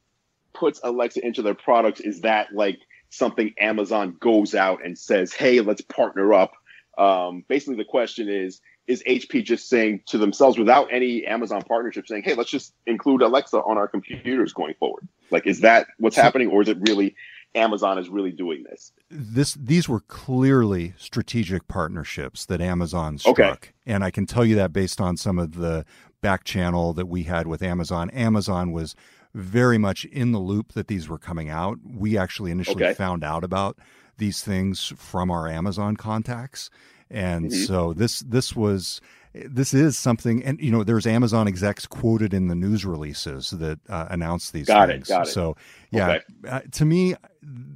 puts 0.59 0.81
Alexa 0.83 1.25
into 1.25 1.43
their 1.43 1.55
products 1.55 2.01
is 2.01 2.21
that 2.23 2.49
like 2.55 2.79
something 3.11 3.55
Amazon 3.59 4.17
goes 4.21 4.55
out 4.55 4.85
and 4.85 4.99
says, 4.99 5.33
"Hey, 5.33 5.61
let's 5.61 5.83
partner 5.83 6.35
up." 6.35 6.53
Um, 6.99 7.45
basically, 7.49 7.77
the 7.77 7.85
question 7.85 8.29
is: 8.29 8.61
Is 8.87 9.03
HP 9.07 9.43
just 9.45 9.69
saying 9.69 10.03
to 10.07 10.19
themselves, 10.19 10.59
without 10.59 10.89
any 10.93 11.25
Amazon 11.27 11.63
partnership, 11.63 12.07
saying, 12.07 12.23
"Hey, 12.25 12.35
let's 12.35 12.51
just 12.51 12.73
include 12.87 13.23
Alexa 13.23 13.59
on 13.59 13.77
our 13.79 13.89
computers 13.89 14.53
going 14.53 14.75
forward"? 14.79 15.07
Like, 15.31 15.47
is 15.47 15.61
that 15.61 15.87
what's 15.99 16.17
happening, 16.17 16.49
or 16.49 16.63
is 16.63 16.69
it 16.69 16.79
really 16.89 17.15
Amazon 17.55 17.99
is 17.99 18.09
really 18.09 18.33
doing 18.33 18.65
this. 18.69 18.93
This 19.11 19.55
these 19.55 19.89
were 19.89 20.01
clearly 20.01 20.95
strategic 20.99 21.67
partnerships 21.69 22.45
that 22.47 22.61
Amazon 22.61 23.19
struck, 23.19 23.39
Okay. 23.39 23.71
and 23.87 24.05
I 24.05 24.11
can 24.11 24.27
tell 24.27 24.45
you 24.45 24.55
that 24.57 24.73
based 24.73 25.01
on 25.01 25.17
some 25.17 25.39
of 25.39 25.55
the 25.55 25.85
back 26.21 26.45
channel 26.45 26.93
that 26.93 27.07
we 27.07 27.23
had 27.25 27.47
with 27.47 27.63
Amazon. 27.63 28.11
Amazon 28.11 28.73
was 28.73 28.95
very 29.37 29.77
much 29.79 30.05
in 30.07 30.33
the 30.33 30.39
loop 30.39 30.73
that 30.73 30.89
these 30.89 31.09
were 31.09 31.19
coming 31.19 31.51
out. 31.51 31.79
We 31.85 32.17
actually 32.17 32.51
initially 32.51 32.85
Okay. 32.85 32.95
found 32.95 33.23
out 33.23 33.45
about 33.45 33.79
these 34.17 34.43
things 34.43 34.93
from 34.97 35.31
our 35.31 35.47
Amazon 35.47 35.95
contacts, 35.97 36.71
and 37.11 37.51
Mhm. 37.51 37.67
so 37.67 37.93
this 37.93 38.21
this 38.21 38.57
was 38.57 39.01
this 39.35 39.75
is 39.75 39.99
something 39.99 40.43
and 40.43 40.59
you 40.59 40.71
know 40.73 40.83
there's 40.83 41.07
amazon 41.07 41.47
execs 41.47 41.87
quoted 41.87 42.33
in 42.33 42.49
the 42.49 42.55
news 42.55 42.87
releases 42.87 43.51
that 43.51 43.79
uh, 43.91 44.07
announced 44.09 44.55
these 44.55 44.67
Got 44.67 44.89
it, 44.89 45.07
got 45.07 45.27
it. 45.29 45.31
so 45.31 45.55
yeah 45.91 46.13
Okay. 46.13 46.21
uh, 46.49 46.61
to 46.73 46.87
me 46.87 47.15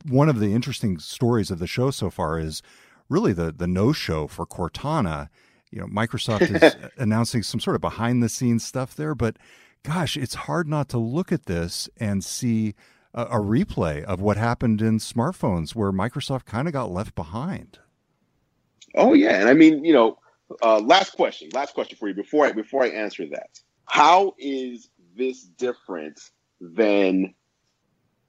one 0.09 0.31
of 0.31 0.40
the 0.40 0.55
interesting 0.55 0.99
stories 0.99 1.50
of 1.50 1.59
the 1.59 1.67
show 1.67 1.90
so 1.90 2.09
far 2.09 2.38
is 2.38 2.62
really 3.11 3.35
the 3.35 3.52
the 3.52 3.67
no 3.67 3.93
show 3.93 4.26
for 4.26 4.47
cortana 4.47 5.29
you 5.71 5.79
know 5.79 5.87
microsoft 5.87 6.50
is 6.50 6.76
announcing 6.97 7.43
some 7.43 7.61
sort 7.61 7.75
of 7.75 7.83
behind 7.83 8.23
the 8.23 8.31
scenes 8.31 8.64
stuff 8.64 8.97
there 8.97 9.14
but 9.14 9.37
gosh 9.83 10.17
it's 10.17 10.35
hard 10.35 10.69
not 10.69 10.89
to 10.89 10.99
look 10.99 11.33
at 11.33 11.47
this 11.47 11.89
and 11.99 12.25
see 12.25 12.75
a, 13.15 13.23
a 13.23 13.39
replay 13.39 14.03
of 14.05 14.21
what 14.21 14.37
happened 14.37 14.81
in 14.81 14.99
smartphones 14.99 15.75
where 15.75 15.93
microsoft 15.93 16.45
kind 16.45 16.67
of 16.67 16.73
got 16.73 16.91
left 16.91 17.15
behind 17.15 17.79
Oh 18.95 19.15
yeah, 19.15 19.41
and 19.41 19.49
I 19.49 19.55
mean, 19.55 19.85
you 19.85 19.93
know, 19.93 20.19
uh, 20.63 20.81
last 20.81 21.13
question, 21.13 21.49
last 21.53 21.75
question 21.75 21.97
for 21.97 22.09
you 22.09 22.15
before 22.15 22.47
I 22.47 22.53
before 22.53 22.85
I 22.85 22.89
answer 22.89 23.27
that. 23.29 23.61
How 23.85 24.35
is 24.39 24.89
this 25.17 25.43
different 25.43 26.21
than 26.61 27.35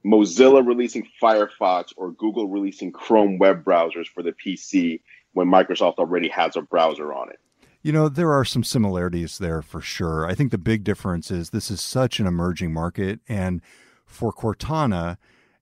Mozilla 0.04 0.66
releasing 0.66 1.06
Firefox 1.20 1.92
or 1.96 2.12
Google 2.12 2.48
releasing 2.48 2.92
Chrome 2.92 3.38
web 3.38 3.64
browsers 3.64 4.06
for 4.06 4.22
the 4.22 4.32
PC 4.32 5.00
when 5.32 5.48
Microsoft 5.48 5.96
already 5.96 6.28
has 6.28 6.56
a 6.56 6.62
browser 6.62 7.12
on 7.12 7.30
it? 7.30 7.40
You 7.82 7.92
know, 7.92 8.08
there 8.08 8.32
are 8.32 8.44
some 8.44 8.62
similarities 8.62 9.38
there 9.38 9.60
for 9.60 9.80
sure. 9.80 10.24
I 10.26 10.34
think 10.34 10.52
the 10.52 10.58
big 10.58 10.84
difference 10.84 11.30
is 11.30 11.50
this 11.50 11.70
is 11.70 11.80
such 11.80 12.20
an 12.20 12.26
emerging 12.26 12.72
market. 12.72 13.20
And 13.28 13.60
for 14.06 14.32
Cortana, 14.32 15.16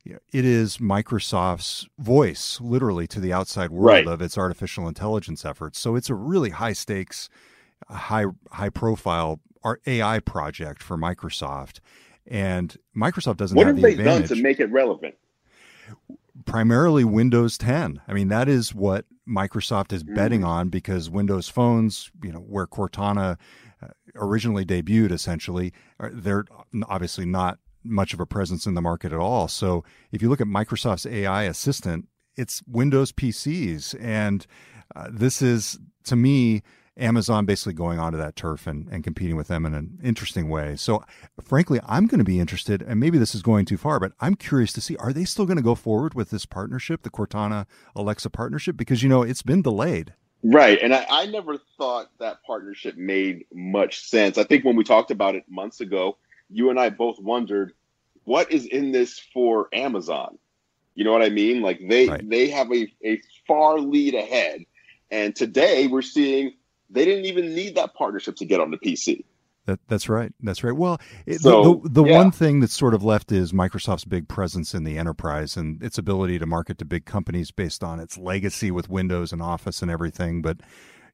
it 0.04 0.44
is 0.44 0.78
Microsoft's 0.78 1.88
voice, 1.98 2.60
literally, 2.60 3.06
to 3.06 3.20
the 3.20 3.32
outside 3.32 3.70
world 3.70 3.86
Right. 3.86 4.06
of 4.06 4.20
its 4.20 4.36
artificial 4.36 4.86
intelligence 4.86 5.44
efforts. 5.46 5.78
So 5.78 5.96
it's 5.96 6.10
a 6.10 6.14
really 6.14 6.50
high 6.50 6.74
stakes, 6.74 7.30
high 7.88 8.26
high 8.50 8.70
profile 8.70 9.40
AI 9.86 10.20
project 10.20 10.82
for 10.82 10.98
Microsoft. 10.98 11.80
And 12.26 12.76
Microsoft 12.94 13.38
doesn't 13.38 13.56
What 13.56 13.66
have 13.66 13.76
have 13.76 13.82
the 13.82 13.94
they 13.94 14.04
done 14.04 14.24
to 14.24 14.36
make 14.36 14.60
it 14.60 14.66
relevant? 14.70 15.14
Primarily 16.44 17.04
Windows 17.04 17.56
10. 17.58 18.00
I 18.08 18.12
mean, 18.12 18.28
that 18.28 18.48
is 18.48 18.74
what 18.74 19.04
Microsoft 19.28 19.92
is 19.92 20.02
betting 20.02 20.40
Mm. 20.40 20.46
on 20.46 20.68
because 20.68 21.08
Windows 21.10 21.48
phones, 21.48 22.10
you 22.22 22.32
know, 22.32 22.40
where 22.40 22.66
Cortana 22.66 23.38
uh, 23.82 23.88
originally 24.16 24.64
debuted, 24.64 25.10
essentially, 25.12 25.72
they're 26.12 26.44
obviously 26.88 27.26
not 27.26 27.58
much 27.82 28.12
of 28.12 28.20
a 28.20 28.26
presence 28.26 28.66
in 28.66 28.74
the 28.74 28.82
market 28.82 29.12
at 29.12 29.18
all. 29.18 29.48
So 29.48 29.84
if 30.12 30.20
you 30.20 30.28
look 30.28 30.40
at 30.40 30.46
Microsoft's 30.46 31.06
AI 31.06 31.44
assistant, 31.44 32.08
it's 32.36 32.62
Windows 32.66 33.12
PCs. 33.12 33.94
And 34.00 34.46
uh, 34.94 35.08
this 35.10 35.40
is, 35.40 35.78
to 36.04 36.16
me, 36.16 36.62
Amazon 37.00 37.46
basically 37.46 37.72
going 37.72 37.98
onto 37.98 38.18
that 38.18 38.36
turf 38.36 38.66
and, 38.66 38.88
and 38.88 39.02
competing 39.02 39.36
with 39.36 39.48
them 39.48 39.64
in 39.66 39.74
an 39.74 39.98
interesting 40.02 40.48
way. 40.48 40.76
So, 40.76 41.04
frankly, 41.42 41.80
I'm 41.86 42.06
going 42.06 42.18
to 42.18 42.24
be 42.24 42.40
interested, 42.40 42.82
and 42.82 43.00
maybe 43.00 43.18
this 43.18 43.34
is 43.34 43.42
going 43.42 43.64
too 43.64 43.76
far, 43.76 43.98
but 43.98 44.12
I'm 44.20 44.34
curious 44.34 44.72
to 44.74 44.80
see 44.80 44.96
are 44.96 45.12
they 45.12 45.24
still 45.24 45.46
going 45.46 45.56
to 45.56 45.62
go 45.62 45.74
forward 45.74 46.14
with 46.14 46.30
this 46.30 46.46
partnership, 46.46 47.02
the 47.02 47.10
Cortana 47.10 47.66
Alexa 47.96 48.30
partnership? 48.30 48.76
Because, 48.76 49.02
you 49.02 49.08
know, 49.08 49.22
it's 49.22 49.42
been 49.42 49.62
delayed. 49.62 50.14
Right. 50.42 50.78
And 50.80 50.94
I, 50.94 51.06
I 51.10 51.26
never 51.26 51.58
thought 51.76 52.10
that 52.18 52.42
partnership 52.44 52.96
made 52.96 53.44
much 53.52 54.00
sense. 54.00 54.38
I 54.38 54.44
think 54.44 54.64
when 54.64 54.76
we 54.76 54.84
talked 54.84 55.10
about 55.10 55.34
it 55.34 55.44
months 55.48 55.80
ago, 55.80 56.16
you 56.48 56.70
and 56.70 56.80
I 56.80 56.90
both 56.90 57.18
wondered 57.18 57.72
what 58.24 58.50
is 58.50 58.66
in 58.66 58.92
this 58.92 59.18
for 59.18 59.68
Amazon? 59.72 60.38
You 60.94 61.04
know 61.04 61.12
what 61.12 61.22
I 61.22 61.30
mean? 61.30 61.62
Like 61.62 61.80
they 61.86 62.08
Right. 62.08 62.28
they 62.28 62.48
have 62.48 62.72
a, 62.72 62.92
a 63.04 63.20
far 63.46 63.78
lead 63.80 64.14
ahead. 64.14 64.64
And 65.10 65.34
today 65.34 65.86
we're 65.86 66.02
seeing 66.02 66.52
they 66.90 67.04
didn't 67.04 67.26
even 67.26 67.54
need 67.54 67.74
that 67.76 67.94
partnership 67.94 68.36
to 68.36 68.44
get 68.44 68.60
on 68.60 68.70
the 68.70 68.78
PC. 68.78 69.24
That, 69.66 69.78
that's 69.88 70.08
right. 70.08 70.32
That's 70.40 70.64
right. 70.64 70.74
Well, 70.74 71.00
it, 71.26 71.40
So, 71.40 71.62
the, 71.62 71.88
the, 71.88 72.02
the 72.02 72.04
yeah. 72.04 72.16
one 72.16 72.30
thing 72.30 72.60
that's 72.60 72.76
sort 72.76 72.94
of 72.94 73.04
left 73.04 73.30
is 73.30 73.52
Microsoft's 73.52 74.04
big 74.04 74.26
presence 74.26 74.74
in 74.74 74.84
the 74.84 74.98
enterprise 74.98 75.56
and 75.56 75.82
its 75.82 75.98
ability 75.98 76.38
to 76.38 76.46
market 76.46 76.78
to 76.78 76.84
big 76.84 77.04
companies 77.04 77.50
based 77.50 77.84
on 77.84 78.00
its 78.00 78.16
legacy 78.16 78.70
with 78.70 78.88
Windows 78.88 79.32
and 79.32 79.42
Office 79.42 79.82
and 79.82 79.90
everything. 79.90 80.42
But 80.42 80.58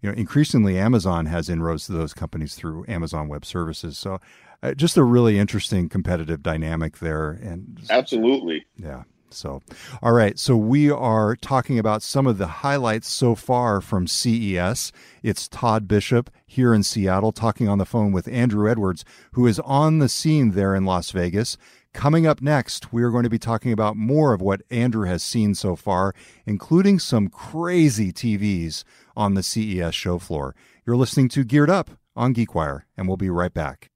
you 0.00 0.10
know, 0.10 0.16
increasingly, 0.16 0.78
Amazon 0.78 1.26
has 1.26 1.48
inroads 1.48 1.86
to 1.86 1.92
those 1.92 2.14
companies 2.14 2.54
through 2.54 2.84
Amazon 2.88 3.28
Web 3.28 3.44
Services. 3.44 3.98
So, 3.98 4.20
uh, 4.62 4.74
just 4.74 4.96
a 4.96 5.02
really 5.02 5.38
interesting 5.38 5.88
competitive 5.88 6.42
dynamic 6.42 6.98
there. 6.98 7.32
And 7.32 7.80
Absolutely. 7.90 8.64
yeah. 8.76 9.02
So, 9.36 9.60
all 10.02 10.12
right. 10.12 10.38
So 10.38 10.56
we 10.56 10.90
are 10.90 11.36
talking 11.36 11.78
about 11.78 12.02
some 12.02 12.26
of 12.26 12.38
the 12.38 12.46
highlights 12.46 13.08
so 13.08 13.34
far 13.34 13.80
from 13.80 14.06
CES. 14.06 14.92
It's 15.22 15.46
Todd 15.48 15.86
Bishop 15.86 16.30
here 16.46 16.72
in 16.72 16.82
Seattle 16.82 17.32
talking 17.32 17.68
on 17.68 17.78
the 17.78 17.84
phone 17.84 18.12
with 18.12 18.28
Andrew 18.28 18.70
Edwards, 18.70 19.04
who 19.32 19.46
is 19.46 19.60
on 19.60 19.98
the 19.98 20.08
scene 20.08 20.52
there 20.52 20.74
in 20.74 20.84
Las 20.84 21.10
Vegas. 21.10 21.58
Coming 21.92 22.26
up 22.26 22.42
next, 22.42 22.92
we 22.92 23.02
are 23.02 23.10
going 23.10 23.24
to 23.24 23.30
be 23.30 23.38
talking 23.38 23.72
about 23.72 23.96
more 23.96 24.32
of 24.34 24.42
what 24.42 24.62
Andrew 24.70 25.06
has 25.06 25.22
seen 25.22 25.54
so 25.54 25.76
far, 25.76 26.14
including 26.44 26.98
some 26.98 27.28
crazy 27.28 28.12
TVs 28.12 28.84
on 29.16 29.34
the 29.34 29.42
CES 29.42 29.94
show 29.94 30.18
floor. 30.18 30.54
You're 30.86 30.96
listening 30.96 31.28
to 31.30 31.44
Geared 31.44 31.70
Up 31.70 31.90
on 32.14 32.34
GeekWire, 32.34 32.82
and 32.96 33.08
we'll 33.08 33.16
be 33.16 33.30
right 33.30 33.52
back. 33.52 33.90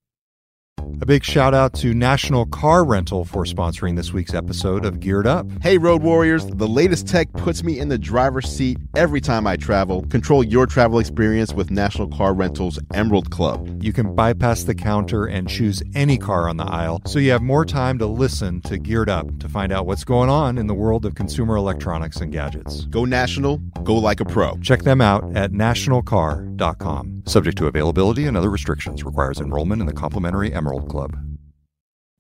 A 1.01 1.07
big 1.07 1.25
shout 1.25 1.55
out 1.55 1.73
to 1.75 1.95
National 1.95 2.47
Car 2.47 2.85
Rental 2.85 3.25
for 3.25 3.45
sponsoring 3.45 3.97
this 3.97 4.13
week's 4.13 4.35
episode 4.35 4.85
of 4.85 5.01
Geared 5.01 5.27
Up. 5.27 5.47
Hey, 5.63 5.79
Road 5.79 6.03
Warriors, 6.03 6.47
the 6.47 6.69
latest 6.69 7.07
tech 7.07 7.33
puts 7.33 7.63
me 7.63 7.79
in 7.79 7.89
the 7.89 7.99
driver's 7.99 8.49
seat 8.49 8.79
every 8.95 9.21
time 9.21 9.47
I 9.47 9.57
travel. 9.57 10.03
Control 10.07 10.45
your 10.45 10.67
travel 10.67 10.99
experience 10.99 11.53
with 11.53 11.71
National 11.71 12.09
Car 12.09 12.35
Rental's 12.35 12.79
Emerald 12.95 13.31
Club. 13.31 13.83
You 13.83 13.93
can 13.93 14.15
bypass 14.15 14.65
the 14.65 14.75
counter 14.75 15.27
and 15.27 15.49
choose 15.49 15.83
any 15.95 16.17
car 16.19 16.49
on 16.49 16.57
the 16.57 16.65
aisle, 16.65 17.01
so 17.07 17.19
you 17.19 17.31
have 17.31 17.43
more 17.43 17.65
time 17.65 17.99
to 17.99 18.07
listen 18.07 18.61
to 18.63 18.79
Geared 18.79 19.09
Up 19.09 19.39
to 19.41 19.49
find 19.49 19.73
out 19.73 19.87
what's 19.87 20.05
going 20.05 20.31
on 20.31 20.59
in 20.59 20.67
the 20.67 20.75
world 20.75 21.05
of 21.05 21.15
consumer 21.15 21.57
electronics 21.57 22.17
and 22.19 22.33
gadgets. 22.33 22.85
Go 22.87 23.05
national, 23.05 23.59
go 23.85 23.95
like 23.95 24.21
a 24.21 24.25
pro. 24.25 24.57
Check 24.59 24.83
them 24.83 25.01
out 25.01 25.37
at 25.37 25.53
nationalcar.com. 25.53 27.23
Subject 27.27 27.57
to 27.59 27.67
availability 27.67 28.27
and 28.27 28.37
other 28.37 28.51
restrictions, 28.51 29.05
requires 29.05 29.41
enrollment 29.41 29.81
in 29.81 29.87
the 29.87 29.93
complimentary 29.93 30.53
Emerald 30.53 30.70
Club. 30.79 31.17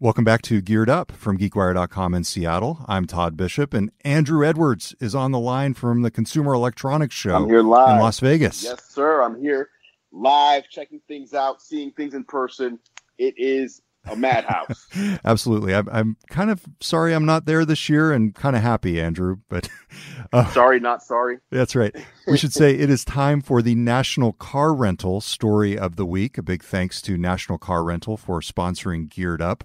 Welcome 0.00 0.25
back 0.25 0.42
to 0.42 0.61
Geared 0.61 0.88
Up 0.88 1.12
from 1.12 1.38
GeekWire.com 1.38 2.14
in 2.14 2.25
Seattle. 2.25 2.85
I'm 2.88 3.07
Todd 3.07 3.37
Bishop, 3.37 3.73
and 3.75 3.92
Andrew 4.02 4.45
Edwards 4.45 4.95
is 4.99 5.14
on 5.14 5.30
the 5.30 5.38
line 5.38 5.75
from 5.75 6.02
the 6.02 6.11
Consumer 6.11 6.54
Electronics 6.54 7.14
Show 7.14 7.35
I'm 7.37 7.47
here 7.47 7.62
live. 7.62 7.97
in 7.97 8.00
Las 8.00 8.19
Vegas. 8.19 8.64
Yes, 8.64 8.83
sir. 8.88 9.23
I'm 9.23 9.40
here 9.40 9.69
live, 10.11 10.64
checking 10.69 11.00
things 11.07 11.35
out, 11.35 11.62
seeing 11.62 11.92
things 11.92 12.14
in 12.14 12.25
person. 12.25 12.78
It 13.19 13.35
is 13.37 13.83
a 14.07 14.16
madhouse. 14.16 14.87
Absolutely. 15.25 15.75
I'm, 15.75 15.88
I'm 15.90 16.16
kind 16.28 16.50
of 16.50 16.64
sorry 16.80 17.14
I'm 17.14 17.26
not 17.26 17.47
there 17.47 17.64
this 17.64 17.88
year 17.88 18.12
and 18.12 18.35
kind 18.35 18.57
of 18.57 18.62
happy, 18.62 19.00
Andrew, 19.00 19.37
but 19.49 19.69
uh, 20.33 20.50
sorry, 20.52 20.80
not 20.80 21.02
sorry. 21.02 21.38
that's 21.50 21.76
right. 21.76 21.95
We 22.26 22.38
should 22.38 22.52
say 22.52 22.75
it 22.75 22.90
is 22.90 23.04
time 23.04 23.40
for 23.40 23.62
the 23.62 23.75
National 23.75 24.33
Car 24.33 24.75
Rental 24.75 25.21
story 25.21 25.78
of 25.78 25.97
the 25.97 26.07
week. 26.07 26.38
A 26.38 26.42
big 26.42 26.62
thanks 26.62 27.02
to 27.02 27.16
National 27.16 27.59
Car 27.59 27.85
Rental 27.85 28.16
for 28.16 28.40
sponsoring 28.40 29.09
Geared 29.09 29.42
Up. 29.42 29.64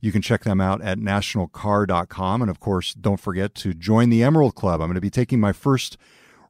You 0.00 0.12
can 0.12 0.22
check 0.22 0.44
them 0.44 0.60
out 0.60 0.82
at 0.82 0.98
nationalcar.com. 0.98 2.42
And 2.42 2.50
of 2.50 2.60
course, 2.60 2.94
don't 2.94 3.20
forget 3.20 3.54
to 3.56 3.74
join 3.74 4.10
the 4.10 4.22
Emerald 4.22 4.54
Club. 4.54 4.80
I'm 4.80 4.88
going 4.88 4.94
to 4.94 5.00
be 5.00 5.10
taking 5.10 5.40
my 5.40 5.52
first 5.52 5.96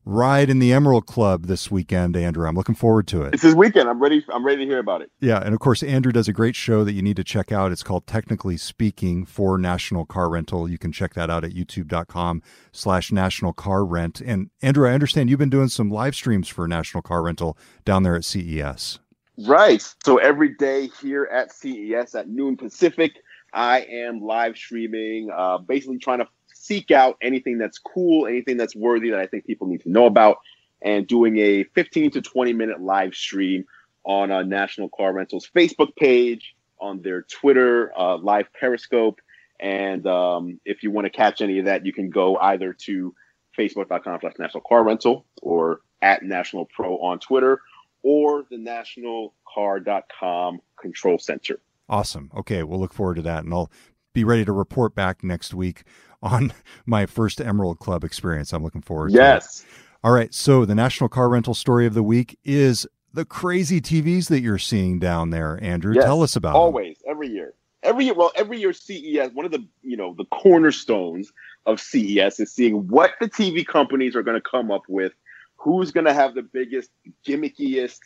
ride 0.07 0.49
in 0.49 0.61
the 0.61 0.73
Emerald 0.73 1.05
Club 1.05 1.47
this 1.47 1.71
weekend, 1.71 2.17
Andrew. 2.17 2.49
I'm 2.49 2.55
looking 2.55 2.77
forward 2.77 3.07
to 3.09 3.23
it. 3.23 3.35
It's 3.35 3.43
his 3.43 3.55
weekend. 3.55 3.89
I'm 3.89 4.01
ready. 4.01 4.25
I'm 4.33 4.47
ready 4.47 4.65
to 4.65 4.65
hear 4.65 4.79
about 4.79 5.03
it. 5.03 5.11
Yeah, 5.21 5.43
and 5.45 5.53
of 5.53 5.61
course, 5.61 5.83
Andrew 5.83 6.13
does 6.13 6.29
a 6.29 6.33
great 6.33 6.57
show 6.57 6.85
that 6.85 6.93
you 6.93 7.03
need 7.03 7.17
to 7.17 7.25
check 7.25 7.53
out. 7.53 7.73
It's 7.73 7.83
called 7.83 8.07
Technically 8.07 8.57
Speaking 8.57 9.27
for 9.27 9.59
National 9.59 10.07
Car 10.07 10.31
Rental. 10.31 10.71
You 10.71 10.79
can 10.79 10.93
check 10.93 11.15
that 11.15 11.29
out 11.29 11.45
at 11.45 11.51
youtube.com 11.51 12.43
slash 12.73 13.13
national 13.13 13.53
car 13.53 13.85
rent. 13.85 14.21
And 14.21 14.51
Andrew, 14.63 14.89
I 14.89 14.95
understand 14.95 15.29
you've 15.29 15.41
been 15.41 15.51
doing 15.51 15.69
some 15.69 15.91
live 15.91 16.15
streams 16.15 16.49
for 16.49 16.67
National 16.69 17.03
Car 17.03 17.23
Rental 17.23 17.59
down 17.85 18.05
there 18.05 18.17
at 18.17 18.25
CES. 18.25 19.01
Right. 19.39 19.83
So 20.05 20.17
every 20.17 20.55
day 20.55 20.89
here 21.03 21.29
at 21.31 21.53
CES 21.53 22.15
at 22.15 22.29
noon 22.29 22.57
Pacific, 22.57 23.13
I 23.53 23.81
am 23.81 24.21
live 24.21 24.57
streaming, 24.57 25.31
uh, 25.37 25.59
basically 25.59 25.99
trying 25.99 26.21
to 26.21 26.29
seek 26.67 26.91
out 26.91 27.17
anything 27.23 27.59
that's 27.59 27.79
cool, 27.79 28.27
anything 28.27 28.57
that's 28.57 28.75
worthy 28.75 29.11
that 29.11 29.21
I 29.21 29.27
think 29.27 29.47
people 29.47 29.67
need 29.67 29.83
to 29.83 29.91
know 29.91 30.07
about, 30.07 30.39
and 30.83 31.07
doing 31.07 31.39
a 31.39 31.65
15 31.65 32.13
to 32.13 32.23
20 32.23 32.53
minute 32.53 32.81
live 32.81 33.15
stream 33.15 33.65
on 34.05 34.31
uh, 34.31 34.43
National 34.43 34.89
Car 34.89 35.13
Rental's 35.13 35.49
Facebook 35.55 35.95
page, 35.97 36.55
on 36.79 37.03
their 37.03 37.23
Twitter, 37.23 37.93
uh, 37.99 38.19
live 38.19 38.53
Periscope, 38.53 39.21
And 39.59 40.07
um, 40.07 40.61
if 40.65 40.83
you 40.83 40.91
want 40.91 41.07
to 41.07 41.11
catch 41.11 41.41
any 41.41 41.59
of 41.59 41.65
that, 41.67 41.87
you 41.87 41.93
can 41.93 42.11
go 42.11 42.37
either 42.37 42.73
to 42.85 43.15
facebook.com 43.59 44.19
slash 44.21 44.35
national 44.39 44.63
car 44.69 44.85
rental 44.85 45.25
or 45.43 45.81
at 46.03 46.23
national 46.23 46.67
pro 46.67 46.99
on 46.99 47.19
Twitter 47.19 47.61
or 48.03 48.45
the 48.51 48.57
nationalcar.com 48.57 50.61
control 50.79 51.19
center. 51.19 51.59
Awesome. 51.89 52.31
Okay, 52.37 52.63
we'll 52.63 52.79
look 52.79 52.93
forward 52.93 53.15
to 53.15 53.23
that. 53.23 53.45
And 53.45 53.55
I'll 53.55 53.73
be 54.13 54.25
ready 54.25 54.45
to 54.45 54.53
report 54.53 54.95
back 54.95 55.25
next 55.25 55.55
week 55.55 55.85
on 56.23 56.53
my 56.87 57.07
first 57.07 57.41
Emerald 57.41 57.79
Club 57.79 58.05
experience. 58.05 58.53
I'm 58.53 58.63
looking 58.63 58.83
forward 58.83 59.13
yes. 59.13 59.61
to 59.61 59.67
it. 59.67 59.71
All 60.05 60.13
right. 60.13 60.33
So 60.33 60.65
the 60.65 60.75
National 60.75 61.09
Car 61.09 61.29
Rental 61.29 61.55
story 61.55 61.87
of 61.87 61.95
the 61.95 62.03
week 62.03 62.39
is 62.45 62.87
the 63.13 63.25
crazy 63.25 63.81
TVs 63.81 64.29
that 64.29 64.41
you're 64.41 64.59
seeing 64.59 64.99
down 64.99 65.31
there, 65.31 65.59
Andrew. 65.63 65.95
Yes, 65.95 66.05
Tell 66.05 66.23
us 66.23 66.37
about 66.37 66.55
always, 66.55 66.99
them. 66.99 67.11
every 67.11 67.29
year. 67.29 67.55
Every 67.83 68.05
year, 68.05 68.15
well, 68.15 68.33
every 68.35 68.59
year 68.59 68.73
CES, 68.73 69.31
one 69.33 69.45
of 69.47 69.53
the 69.53 69.65
you 69.83 69.97
know 69.97 70.15
the 70.15 70.25
cornerstones 70.27 71.33
of 71.67 71.81
CES 71.81 72.41
is 72.41 72.53
seeing 72.53 72.89
what 72.89 73.13
the 73.21 73.29
TV 73.29 73.67
companies 73.67 74.17
are 74.17 74.23
going 74.23 74.41
to 74.41 74.49
come 74.49 74.71
up 74.71 74.83
with, 74.89 75.13
who's 75.57 75.91
going 75.93 76.07
to 76.07 76.13
have 76.13 76.35
the 76.35 76.43
biggest, 76.43 76.91
gimmickiest 77.27 77.99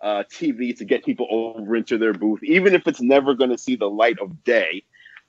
uh, 0.00 0.24
TV 0.30 0.76
to 0.76 0.84
get 0.84 1.04
people 1.04 1.26
over 1.30 1.76
into 1.76 1.98
their 1.98 2.12
booth, 2.12 2.42
even 2.42 2.74
if 2.74 2.86
it's 2.86 3.00
never 3.00 3.34
going 3.34 3.50
to 3.50 3.58
see 3.58 3.76
the 3.76 3.88
light 3.88 4.18
of 4.20 4.44
day. 4.44 4.82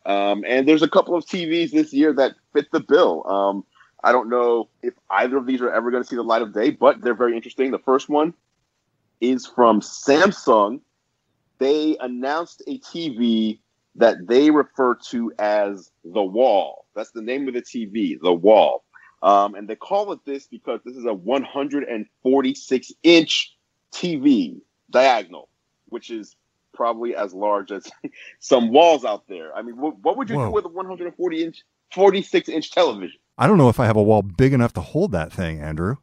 Um, 0.07 0.45
and 0.47 0.67
there's 0.67 0.81
a 0.83 0.89
couple 0.89 1.15
of 1.15 1.25
TVs 1.25 1.71
this 1.71 1.93
year 1.93 2.13
that 2.13 2.35
fit 2.53 2.71
the 2.71 2.79
bill. 2.79 3.27
Um, 3.27 3.65
I 4.03 4.13
don't 4.13 4.29
know 4.29 4.69
if 4.81 4.93
either 5.09 5.37
of 5.37 5.45
these 5.45 5.61
are 5.61 5.69
ever 5.69 5.91
going 5.91 6.01
to 6.01 6.07
see 6.07 6.15
the 6.15 6.23
light 6.23 6.41
of 6.41 6.53
day, 6.53 6.69
but 6.69 7.01
they're 7.01 7.13
very 7.13 7.35
interesting. 7.35 7.71
The 7.71 7.79
first 7.79 8.07
one 8.07 8.33
is 9.19 9.45
from 9.45 9.81
Samsung. 9.81 10.79
They 11.59 11.97
announced 11.99 12.63
a 12.67 12.79
TV 12.79 13.59
that 13.95 14.27
they 14.27 14.49
refer 14.49 14.95
to 15.09 15.33
as 15.39 15.91
the 16.05 16.23
Wall. 16.23 16.85
That's 16.95 17.11
the 17.11 17.21
name 17.21 17.47
of 17.49 17.53
the 17.53 17.61
TV, 17.61 18.17
the 18.21 18.33
Wall. 18.33 18.85
Um, 19.23 19.55
and 19.55 19.67
they 19.67 19.75
call 19.75 20.13
it 20.13 20.19
this 20.25 20.47
because 20.47 20.79
this 20.85 20.95
is 20.95 21.05
a 21.05 21.13
146 21.13 22.91
inch 23.03 23.57
TV 23.91 24.61
diagonal, 24.89 25.49
which 25.89 26.11
is 26.11 26.35
probably 26.77 27.15
as 27.15 27.33
large 27.33 27.71
as 27.71 27.91
some 28.39 28.71
walls 28.71 29.03
out 29.03 29.27
there. 29.27 29.53
I 29.53 29.63
mean, 29.63 29.75
what, 29.75 29.99
what 29.99 30.15
would 30.17 30.29
you 30.29 30.37
Whoa. 30.37 30.45
do 30.45 30.51
with 30.51 30.65
a 30.65 30.69
140 30.69 31.43
inch, 31.43 31.63
46 31.93 32.47
inch 32.47 32.71
television? 32.71 33.17
I 33.37 33.47
don't 33.47 33.57
know 33.57 33.69
if 33.69 33.79
I 33.79 33.85
have 33.85 33.97
a 33.97 34.03
wall 34.03 34.21
big 34.21 34.53
enough 34.53 34.73
to 34.73 34.81
hold 34.81 35.11
that 35.11 35.33
thing, 35.33 35.59
Andrew. 35.59 35.97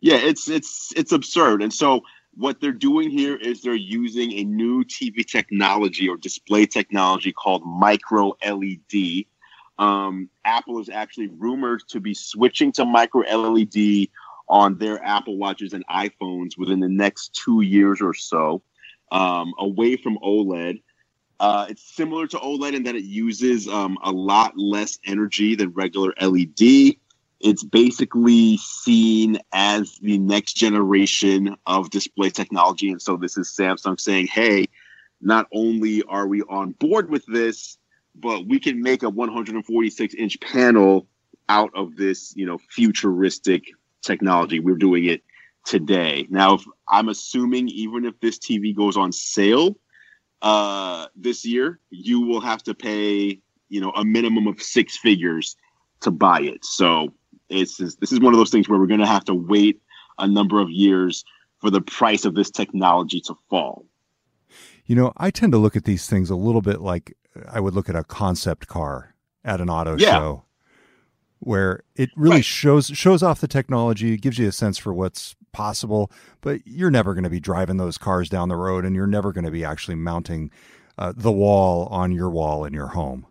Yeah, 0.00 0.16
it's 0.16 0.50
it's 0.50 0.92
it's 0.96 1.12
absurd. 1.12 1.62
And 1.62 1.72
so 1.72 2.02
what 2.34 2.60
they're 2.60 2.72
doing 2.72 3.10
here 3.10 3.36
is 3.36 3.62
they're 3.62 3.74
using 3.74 4.32
a 4.32 4.44
new 4.44 4.84
TV 4.84 5.24
technology 5.26 6.08
or 6.08 6.16
display 6.16 6.66
technology 6.66 7.32
called 7.32 7.62
micro 7.64 8.32
LED. 8.44 9.24
Um, 9.78 10.28
Apple 10.44 10.78
is 10.80 10.88
actually 10.88 11.28
rumored 11.28 11.82
to 11.88 12.00
be 12.00 12.12
switching 12.12 12.70
to 12.72 12.84
micro 12.84 13.22
LED 13.22 14.08
on 14.48 14.76
their 14.78 15.02
Apple 15.02 15.38
Watches 15.38 15.72
and 15.72 15.86
iPhones 15.86 16.58
within 16.58 16.80
the 16.80 16.88
next 16.88 17.34
two 17.34 17.62
years 17.62 18.00
or 18.00 18.14
so, 18.14 18.62
um, 19.10 19.54
away 19.58 19.96
from 19.96 20.18
OLED. 20.18 20.82
Uh, 21.40 21.66
it's 21.68 21.82
similar 21.94 22.26
to 22.26 22.36
OLED 22.36 22.74
in 22.74 22.82
that 22.84 22.94
it 22.94 23.04
uses 23.04 23.68
um, 23.68 23.98
a 24.02 24.10
lot 24.10 24.52
less 24.56 24.98
energy 25.04 25.54
than 25.54 25.70
regular 25.70 26.14
LED. 26.20 26.96
It's 27.40 27.64
basically 27.64 28.56
seen 28.56 29.38
as 29.52 29.98
the 29.98 30.18
next 30.18 30.54
generation 30.54 31.56
of 31.66 31.90
display 31.90 32.30
technology. 32.30 32.90
And 32.90 33.02
so 33.02 33.16
this 33.16 33.36
is 33.36 33.48
Samsung 33.48 34.00
saying, 34.00 34.28
hey, 34.28 34.68
not 35.20 35.46
only 35.52 36.02
are 36.04 36.26
we 36.26 36.42
on 36.42 36.72
board 36.72 37.10
with 37.10 37.24
this, 37.26 37.76
but 38.14 38.46
we 38.46 38.60
can 38.60 38.80
make 38.80 39.02
a 39.02 39.10
146 39.10 40.14
inch 40.14 40.40
panel 40.40 41.06
out 41.48 41.70
of 41.74 41.96
this, 41.96 42.34
you 42.36 42.46
know, 42.46 42.58
futuristic 42.70 43.64
technology. 44.02 44.60
We're 44.60 44.76
doing 44.76 45.04
it 45.04 45.22
today. 45.64 46.26
Now, 46.30 46.54
if, 46.54 46.64
I'm 46.88 47.08
assuming 47.08 47.68
even 47.68 48.04
if 48.04 48.18
this 48.20 48.38
TV 48.38 48.74
goes 48.74 48.96
on 48.96 49.12
sale 49.12 49.76
uh, 50.42 51.06
this 51.16 51.44
year, 51.44 51.80
you 51.90 52.20
will 52.20 52.40
have 52.40 52.62
to 52.64 52.74
pay, 52.74 53.40
you 53.68 53.80
know, 53.80 53.90
a 53.90 54.04
minimum 54.04 54.46
of 54.46 54.62
six 54.62 54.96
figures 54.96 55.56
to 56.00 56.10
buy 56.10 56.40
it. 56.40 56.64
So 56.64 57.14
it's 57.48 57.76
this 57.78 58.12
is 58.12 58.20
one 58.20 58.32
of 58.32 58.38
those 58.38 58.50
things 58.50 58.68
where 58.68 58.78
we're 58.78 58.86
going 58.86 59.00
to 59.00 59.06
have 59.06 59.24
to 59.24 59.34
wait 59.34 59.80
a 60.18 60.28
number 60.28 60.60
of 60.60 60.70
years 60.70 61.24
for 61.58 61.70
the 61.70 61.80
price 61.80 62.24
of 62.24 62.34
this 62.34 62.50
technology 62.50 63.20
to 63.22 63.34
fall. 63.48 63.86
You 64.86 64.96
know, 64.96 65.12
I 65.16 65.30
tend 65.30 65.52
to 65.52 65.58
look 65.58 65.76
at 65.76 65.84
these 65.84 66.06
things 66.06 66.30
a 66.30 66.36
little 66.36 66.60
bit 66.60 66.80
like 66.80 67.16
I 67.48 67.60
would 67.60 67.74
look 67.74 67.88
at 67.88 67.96
a 67.96 68.04
concept 68.04 68.68
car 68.68 69.14
at 69.44 69.60
an 69.60 69.70
auto 69.70 69.96
yeah. 69.96 70.10
show 70.10 70.44
where 71.40 71.82
it 71.96 72.10
really 72.16 72.36
right. 72.36 72.44
shows 72.44 72.86
shows 72.86 73.22
off 73.22 73.40
the 73.40 73.48
technology, 73.48 74.16
gives 74.16 74.38
you 74.38 74.48
a 74.48 74.52
sense 74.52 74.78
for 74.78 74.92
what's 74.92 75.36
possible, 75.54 76.10
but 76.42 76.60
you're 76.66 76.90
never 76.90 77.14
going 77.14 77.24
to 77.24 77.30
be 77.30 77.40
driving 77.40 77.78
those 77.78 77.96
cars 77.96 78.28
down 78.28 78.50
the 78.50 78.56
road, 78.56 78.84
and 78.84 78.94
you're 78.94 79.06
never 79.06 79.32
going 79.32 79.44
to 79.44 79.50
be 79.50 79.64
actually 79.64 79.94
mounting 79.94 80.50
uh, 80.98 81.12
the 81.16 81.32
wall 81.32 81.86
on 81.86 82.12
your 82.12 82.28
wall 82.28 82.64
in 82.64 82.74
your 82.74 82.88
home. 82.88 83.26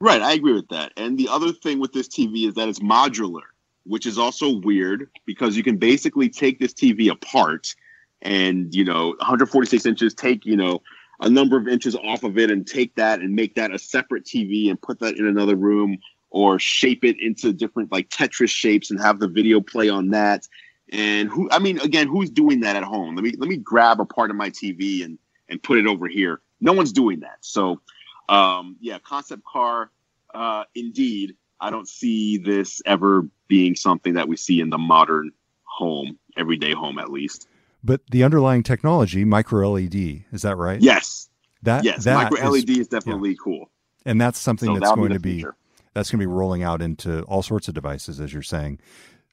Right, 0.00 0.20
I 0.20 0.32
agree 0.32 0.52
with 0.52 0.68
that. 0.68 0.92
And 0.98 1.16
the 1.16 1.28
other 1.30 1.52
thing 1.52 1.80
with 1.80 1.92
this 1.92 2.08
TV 2.08 2.46
is 2.46 2.54
that 2.54 2.68
it's 2.68 2.80
modular, 2.80 3.42
which 3.84 4.04
is 4.04 4.18
also 4.18 4.58
weird 4.58 5.08
because 5.24 5.56
you 5.56 5.62
can 5.62 5.78
basically 5.78 6.28
take 6.28 6.58
this 6.58 6.74
TV 6.74 7.10
apart 7.10 7.74
and, 8.20 8.74
you 8.74 8.84
know, 8.84 9.08
146 9.20 9.86
inches, 9.86 10.12
take, 10.12 10.44
you 10.44 10.56
know, 10.56 10.82
a 11.20 11.30
number 11.30 11.56
of 11.56 11.68
inches 11.68 11.94
off 11.96 12.24
of 12.24 12.38
it 12.38 12.50
and 12.50 12.66
take 12.66 12.94
that 12.96 13.20
and 13.20 13.34
make 13.34 13.54
that 13.54 13.72
a 13.72 13.78
separate 13.78 14.24
TV 14.24 14.68
and 14.68 14.80
put 14.80 14.98
that 15.00 15.16
in 15.16 15.26
another 15.26 15.56
room 15.56 15.98
or 16.30 16.58
shape 16.58 17.04
it 17.04 17.16
into 17.20 17.52
different 17.52 17.92
like 17.92 18.08
Tetris 18.08 18.50
shapes 18.50 18.90
and 18.90 19.00
have 19.00 19.20
the 19.20 19.28
video 19.28 19.60
play 19.60 19.88
on 19.88 20.10
that. 20.10 20.48
And 20.92 21.28
who 21.28 21.48
I 21.50 21.58
mean, 21.58 21.80
again, 21.80 22.08
who's 22.08 22.30
doing 22.30 22.60
that 22.60 22.76
at 22.76 22.84
home? 22.84 23.14
Let 23.14 23.24
me 23.24 23.32
let 23.38 23.48
me 23.48 23.56
grab 23.56 24.00
a 24.00 24.04
part 24.04 24.30
of 24.30 24.36
my 24.36 24.50
TV 24.50 25.04
and 25.04 25.18
and 25.48 25.62
put 25.62 25.78
it 25.78 25.86
over 25.86 26.08
here. 26.08 26.40
No 26.60 26.72
one's 26.72 26.92
doing 26.92 27.20
that. 27.20 27.38
So 27.40 27.80
um, 28.28 28.76
yeah, 28.80 28.98
concept 28.98 29.44
car, 29.44 29.90
uh, 30.34 30.64
indeed. 30.74 31.36
I 31.60 31.70
don't 31.70 31.88
see 31.88 32.36
this 32.36 32.82
ever 32.84 33.26
being 33.48 33.74
something 33.74 34.14
that 34.14 34.28
we 34.28 34.36
see 34.36 34.60
in 34.60 34.68
the 34.68 34.76
modern 34.76 35.30
home, 35.62 36.18
everyday 36.36 36.72
home 36.72 36.98
at 36.98 37.10
least. 37.10 37.48
But 37.82 38.02
the 38.10 38.24
underlying 38.24 38.62
technology, 38.62 39.24
micro 39.24 39.70
LED, 39.70 40.24
is 40.32 40.42
that 40.42 40.56
right? 40.56 40.80
Yes. 40.80 41.28
That 41.62 41.84
yes, 41.84 42.04
that 42.04 42.30
micro 42.30 42.50
LED 42.50 42.68
is, 42.70 42.78
is 42.80 42.88
definitely 42.88 43.30
yeah. 43.30 43.36
cool. 43.42 43.70
And 44.04 44.20
that's 44.20 44.38
something 44.38 44.74
so 44.74 44.80
that's 44.80 44.94
going 44.94 45.08
be 45.08 45.14
to 45.14 45.20
be 45.20 45.32
future 45.34 45.56
that's 45.94 46.10
going 46.10 46.20
to 46.20 46.26
be 46.26 46.32
rolling 46.32 46.62
out 46.62 46.82
into 46.82 47.22
all 47.22 47.42
sorts 47.42 47.68
of 47.68 47.74
devices, 47.74 48.20
as 48.20 48.32
you're 48.32 48.42
saying. 48.42 48.80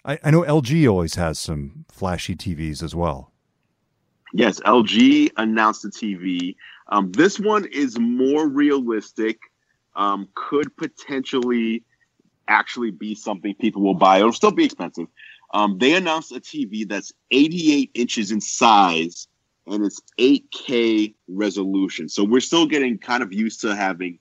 I, 0.03 0.19
I 0.23 0.31
know 0.31 0.41
LG 0.41 0.89
always 0.89 1.15
has 1.15 1.37
some 1.37 1.85
flashy 1.89 2.35
TVs 2.35 2.81
as 2.81 2.95
well. 2.95 3.31
Yes, 4.33 4.59
LG 4.61 5.31
announced 5.37 5.85
a 5.85 5.89
TV. 5.89 6.55
Um, 6.87 7.11
this 7.11 7.39
one 7.39 7.65
is 7.65 7.99
more 7.99 8.47
realistic. 8.47 9.39
Um, 9.95 10.29
could 10.35 10.75
potentially 10.77 11.83
actually 12.47 12.91
be 12.91 13.13
something 13.13 13.53
people 13.55 13.81
will 13.81 13.93
buy. 13.93 14.19
It'll 14.19 14.33
still 14.33 14.51
be 14.51 14.65
expensive. 14.65 15.07
Um, 15.53 15.77
they 15.77 15.93
announced 15.93 16.31
a 16.31 16.39
TV 16.39 16.87
that's 16.87 17.11
88 17.31 17.91
inches 17.93 18.31
in 18.31 18.39
size 18.39 19.27
and 19.67 19.85
it's 19.85 20.01
8K 20.17 21.13
resolution. 21.27 22.09
So 22.09 22.23
we're 22.23 22.41
still 22.41 22.65
getting 22.65 22.97
kind 22.97 23.21
of 23.21 23.33
used 23.33 23.61
to 23.61 23.75
having 23.75 24.19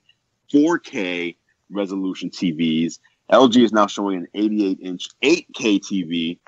4K 0.53 1.35
resolution 1.69 2.29
TVs. 2.29 2.99
LG 3.31 3.63
is 3.63 3.71
now 3.71 3.87
showing 3.87 4.17
an 4.17 4.27
88 4.33 4.79
inch 4.81 5.07
8K 5.23 5.79
TV. 5.79 6.39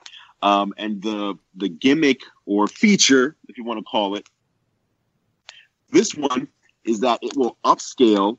Um, 0.41 0.73
and 0.77 1.01
the 1.01 1.35
the 1.55 1.69
gimmick 1.69 2.19
or 2.45 2.67
feature, 2.67 3.37
if 3.47 3.57
you 3.57 3.63
want 3.63 3.79
to 3.79 3.83
call 3.83 4.15
it, 4.15 4.27
this 5.91 6.13
one 6.13 6.49
is 6.83 6.99
that 6.99 7.19
it 7.21 7.37
will 7.37 7.57
upscale 7.63 8.37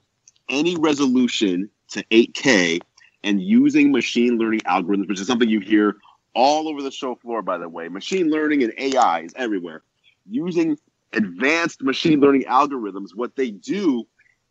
any 0.50 0.76
resolution 0.76 1.70
to 1.88 2.04
8K 2.11 2.80
and 3.22 3.40
using 3.40 3.90
machine 3.90 4.37
learning 4.37 4.61
algorithms, 4.61 5.09
which 5.09 5.20
is 5.20 5.26
something 5.26 5.48
you 5.48 5.61
hear 5.61 5.96
all 6.35 6.68
over 6.68 6.83
the 6.83 6.90
show 6.90 7.14
floor, 7.14 7.40
by 7.40 7.57
the 7.57 7.68
way. 7.68 7.88
Machine 7.88 8.30
learning 8.30 8.62
and 8.62 8.74
AI 8.76 9.20
is 9.20 9.33
everywhere. 9.37 9.83
Using 10.28 10.76
advanced 11.14 11.83
machine 11.83 12.20
learning 12.20 12.44
algorithms, 12.44 13.14
what 13.14 13.37
they 13.37 13.50
do 13.50 14.04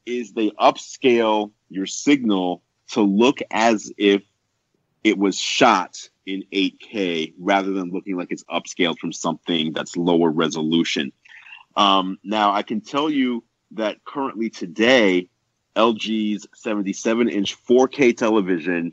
is 0.05 0.31
they 0.31 0.49
upscale 0.51 1.51
your 1.69 1.85
signal 1.85 2.63
to 2.91 3.01
look 3.01 3.39
as 3.51 3.91
if 3.97 4.23
it 5.03 5.17
was 5.17 5.37
shot 5.37 5.97
in 6.25 6.43
8K 6.53 7.33
rather 7.37 7.71
than 7.71 7.91
looking 7.91 8.15
like 8.15 8.31
it's 8.31 8.43
upscaled 8.45 8.99
from 8.99 9.11
something 9.11 9.73
that's 9.73 9.97
lower 9.97 10.29
resolution. 10.29 11.11
Um, 11.75 12.17
now, 12.23 12.53
I 12.53 12.61
can 12.61 12.81
tell 12.81 13.09
you 13.09 13.43
that 13.71 14.03
currently 14.05 14.49
today, 14.49 15.29
LG's 15.75 16.47
77 16.53 17.29
inch 17.29 17.57
4K 17.65 18.15
television 18.15 18.91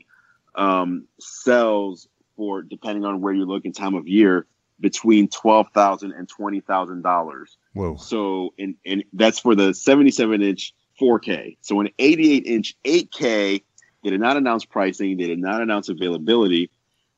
um, 0.55 1.05
sells 1.19 2.07
for, 2.35 2.61
depending 2.63 3.05
on 3.05 3.21
where 3.21 3.33
you 3.33 3.45
look 3.45 3.65
in 3.65 3.71
time 3.71 3.95
of 3.95 4.07
year, 4.07 4.47
between 4.79 5.27
$12,000 5.27 6.17
and 6.17 6.27
$20,000. 6.27 7.45
Whoa. 7.73 7.95
So, 7.97 8.53
and, 8.57 8.75
and 8.85 9.03
that's 9.13 9.39
for 9.39 9.55
the 9.55 9.73
77 9.73 10.41
inch 10.41 10.73
4K. 10.99 11.57
So 11.61 11.79
an 11.79 11.89
88 11.99 12.45
inch 12.45 12.75
8K. 12.83 13.63
They 14.03 14.09
did 14.09 14.19
not 14.19 14.37
announce 14.37 14.65
pricing. 14.65 15.17
They 15.17 15.27
did 15.27 15.39
not 15.39 15.61
announce 15.61 15.89
availability. 15.89 16.71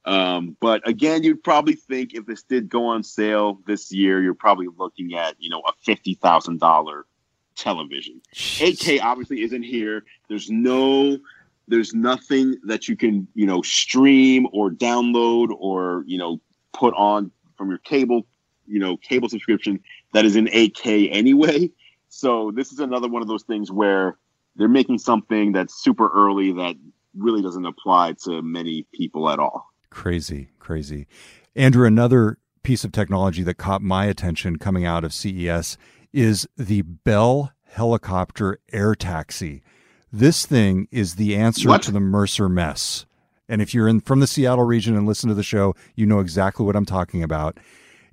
Um, 0.05 0.57
but 0.59 0.87
again, 0.87 1.23
you'd 1.23 1.43
probably 1.43 1.75
think 1.75 2.13
if 2.13 2.25
this 2.25 2.43
did 2.43 2.67
go 2.67 2.87
on 2.87 3.03
sale 3.03 3.59
this 3.65 3.91
year, 3.91 4.21
you're 4.21 4.33
probably 4.33 4.67
looking 4.77 5.13
at 5.15 5.35
you 5.39 5.49
know 5.49 5.61
a 5.61 5.71
fifty 5.81 6.15
thousand 6.15 6.59
dollar 6.59 7.05
television. 7.55 8.21
8K 8.33 9.01
obviously 9.01 9.43
isn't 9.43 9.63
here. 9.63 10.03
There's 10.27 10.49
no 10.49 11.17
there's 11.67 11.93
nothing 11.93 12.55
that 12.65 12.87
you 12.87 12.97
can 12.97 13.27
you 13.33 13.45
know 13.45 13.61
stream 13.61 14.47
or 14.51 14.69
download 14.69 15.55
or 15.57 16.03
you 16.05 16.17
know 16.17 16.41
put 16.73 16.93
on 16.95 17.31
from 17.55 17.69
your 17.69 17.77
cable 17.79 18.25
you 18.65 18.79
know 18.79 18.97
cable 18.97 19.29
subscription 19.29 19.79
that 20.13 20.25
is 20.25 20.35
in 20.35 20.45
8K 20.47 21.09
anyway. 21.11 21.69
So 22.09 22.51
this 22.51 22.71
is 22.71 22.79
another 22.79 23.07
one 23.07 23.21
of 23.21 23.27
those 23.27 23.43
things 23.43 23.71
where 23.71 24.17
they're 24.55 24.67
making 24.67 24.99
something 24.99 25.51
that's 25.51 25.73
super 25.81 26.09
early 26.13 26.51
that 26.53 26.75
really 27.15 27.41
doesn't 27.41 27.65
apply 27.65 28.13
to 28.23 28.41
many 28.41 28.85
people 28.93 29.29
at 29.29 29.39
all. 29.39 29.67
Crazy, 29.89 30.49
crazy. 30.59 31.07
Andrew, 31.55 31.85
another 31.85 32.37
piece 32.63 32.83
of 32.83 32.91
technology 32.91 33.43
that 33.43 33.55
caught 33.55 33.81
my 33.81 34.05
attention 34.05 34.57
coming 34.57 34.85
out 34.85 35.03
of 35.03 35.13
CES 35.13 35.77
is 36.11 36.47
the 36.57 36.81
Bell 36.81 37.51
helicopter 37.65 38.59
air 38.71 38.95
taxi. 38.95 39.61
This 40.11 40.45
thing 40.45 40.87
is 40.91 41.15
the 41.15 41.35
answer 41.35 41.69
What? 41.69 41.81
to 41.83 41.91
the 41.91 41.99
Mercer 41.99 42.47
mess. 42.47 43.05
And 43.49 43.61
if 43.61 43.73
you're 43.73 43.87
in 43.87 43.99
from 43.99 44.19
the 44.19 44.27
Seattle 44.27 44.63
region 44.63 44.95
and 44.95 45.05
listen 45.05 45.27
to 45.29 45.35
the 45.35 45.43
show, 45.43 45.75
you 45.95 46.05
know 46.05 46.19
exactly 46.19 46.65
what 46.65 46.75
I'm 46.75 46.85
talking 46.85 47.23
about. 47.23 47.59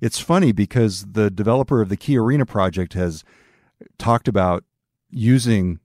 It's 0.01 0.19
funny 0.19 0.51
because 0.51 1.05
the 1.11 1.29
developer 1.29 1.81
of 1.81 1.89
the 1.89 1.97
Key 1.97 2.17
Arena 2.17 2.45
project 2.45 2.93
has 2.93 3.23
talked 3.97 4.27
about 4.27 4.63
using 5.09 5.79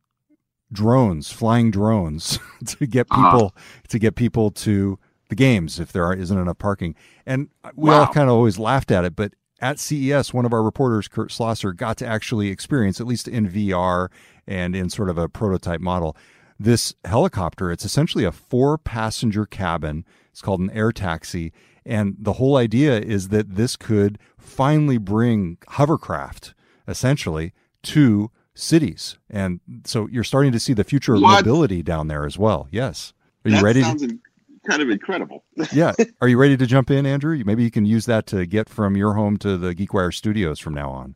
drones, 0.73 1.31
flying 1.31 1.71
drones 1.71 2.39
to 2.67 2.87
get 2.87 3.07
Uh-huh. 3.11 3.31
people 3.33 3.55
to 3.89 3.99
get 3.99 4.15
people 4.17 4.51
to 4.51 4.99
the 5.29 5.35
games 5.35 5.81
if 5.81 5.93
there 5.93 6.05
are, 6.05 6.15
isn't 6.15 6.39
enough 6.39 6.59
parking. 6.59 6.95
And 7.25 7.49
we 7.75 7.91
all 7.91 8.07
kind 8.07 8.29
of 8.29 8.37
always 8.37 8.59
laughed 8.59 8.91
at 8.91 9.05
it, 9.05 9.17
but 9.17 9.33
at 9.61 9.79
CES, 9.79 10.33
one 10.35 10.45
of 10.45 10.53
our 10.53 10.63
reporters, 10.63 11.09
Kurt 11.09 11.31
Schlosser, 11.33 11.73
got 11.73 11.97
to 11.99 12.07
actually 12.07 12.49
experience, 12.49 13.01
at 13.01 13.07
least 13.07 13.27
in 13.27 13.49
VR 13.49 14.09
and 14.47 14.77
in 14.77 14.91
sort 14.91 15.09
of 15.09 15.17
a 15.19 15.29
prototype 15.29 15.81
model, 15.81 16.17
this 16.61 16.95
helicopter. 17.05 17.73
It's 17.73 17.85
essentially 17.85 18.25
a 18.25 18.33
four 18.33 18.77
passenger 18.79 19.47
cabin. 19.47 20.05
It's 20.31 20.43
called 20.43 20.61
an 20.61 20.71
air 20.71 20.93
taxi. 20.93 21.53
And 21.85 22.17
the 22.19 22.35
whole 22.35 22.57
idea 22.57 22.99
is 23.01 23.29
that 23.29 23.57
this 23.57 23.77
could 23.77 24.19
finally 24.39 24.99
bring 24.99 25.57
hovercraft, 25.71 26.53
essentially, 26.87 27.53
to 27.85 28.31
cities. 28.57 29.19
And 29.31 29.61
so 29.85 30.09
you're 30.09 30.25
starting 30.25 30.53
to 30.53 30.59
see 30.61 30.73
the 30.73 30.85
future 30.85 31.15
of 31.15 31.23
What? 31.23 31.45
mobility 31.45 31.83
down 31.83 32.09
there 32.09 32.25
as 32.27 32.37
well. 32.39 32.69
Yes. 32.71 33.13
Are 33.45 33.51
you 33.51 33.61
ready? 33.63 33.81
To, 33.81 33.87
sounds 33.87 34.03
in- 34.03 34.21
kind 34.69 34.83
of 34.83 34.91
incredible. 34.91 35.45
yeah. 35.73 35.93
Are 36.21 36.27
you 36.29 36.37
ready 36.39 36.57
to 36.57 36.67
jump 36.67 36.91
in, 36.91 37.07
Andrew? 37.07 37.41
Maybe 37.47 37.63
you 37.63 37.71
can 37.71 37.85
use 37.87 38.07
that 38.07 38.27
to 38.27 38.47
get 38.47 38.69
from 38.69 38.97
your 38.97 39.15
home 39.15 39.37
to 39.39 39.57
the 39.57 39.75
GeekWire 39.75 40.13
studios 40.13 40.59
from 40.59 40.75
now 40.75 40.91
on. 40.91 41.15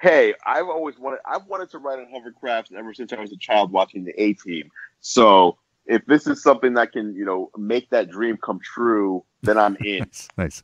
hey, 0.00 0.34
I've 0.46 0.68
always 0.68 0.98
wanted 0.98 1.18
I've 1.26 1.46
wanted 1.46 1.70
to 1.70 1.78
ride 1.78 1.98
on 1.98 2.06
hovercrafts 2.14 2.72
ever 2.72 2.94
since 2.94 3.12
I 3.12 3.20
was 3.20 3.32
a 3.32 3.36
child 3.36 3.72
watching 3.72 4.04
the 4.04 4.12
A 4.22 4.34
team. 4.34 4.70
So 5.00 5.58
if 5.90 6.06
this 6.06 6.28
is 6.28 6.40
something 6.40 6.74
that 6.74 6.92
can, 6.92 7.14
you 7.14 7.24
know, 7.24 7.50
make 7.58 7.90
that 7.90 8.08
dream 8.08 8.36
come 8.36 8.60
true, 8.62 9.24
then 9.42 9.58
I'm 9.58 9.76
in. 9.84 9.98
Nice, 9.98 10.28
nice. 10.38 10.62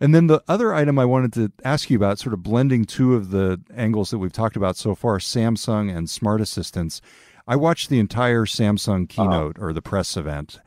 And 0.00 0.14
then 0.14 0.28
the 0.28 0.42
other 0.46 0.72
item 0.72 0.98
I 0.98 1.04
wanted 1.04 1.32
to 1.34 1.52
ask 1.64 1.90
you 1.90 1.96
about, 1.96 2.20
sort 2.20 2.32
of 2.32 2.44
blending 2.44 2.84
two 2.84 3.14
of 3.14 3.30
the 3.30 3.60
angles 3.74 4.10
that 4.10 4.18
we've 4.18 4.32
talked 4.32 4.56
about 4.56 4.76
so 4.76 4.94
far, 4.94 5.18
Samsung 5.18 5.94
and 5.94 6.08
smart 6.08 6.40
assistants. 6.40 7.00
I 7.46 7.56
watched 7.56 7.88
the 7.88 7.98
entire 7.98 8.44
Samsung 8.44 9.08
keynote 9.08 9.56
or 9.58 9.72
the 9.72 9.82
press 9.82 10.16
event. 10.16 10.60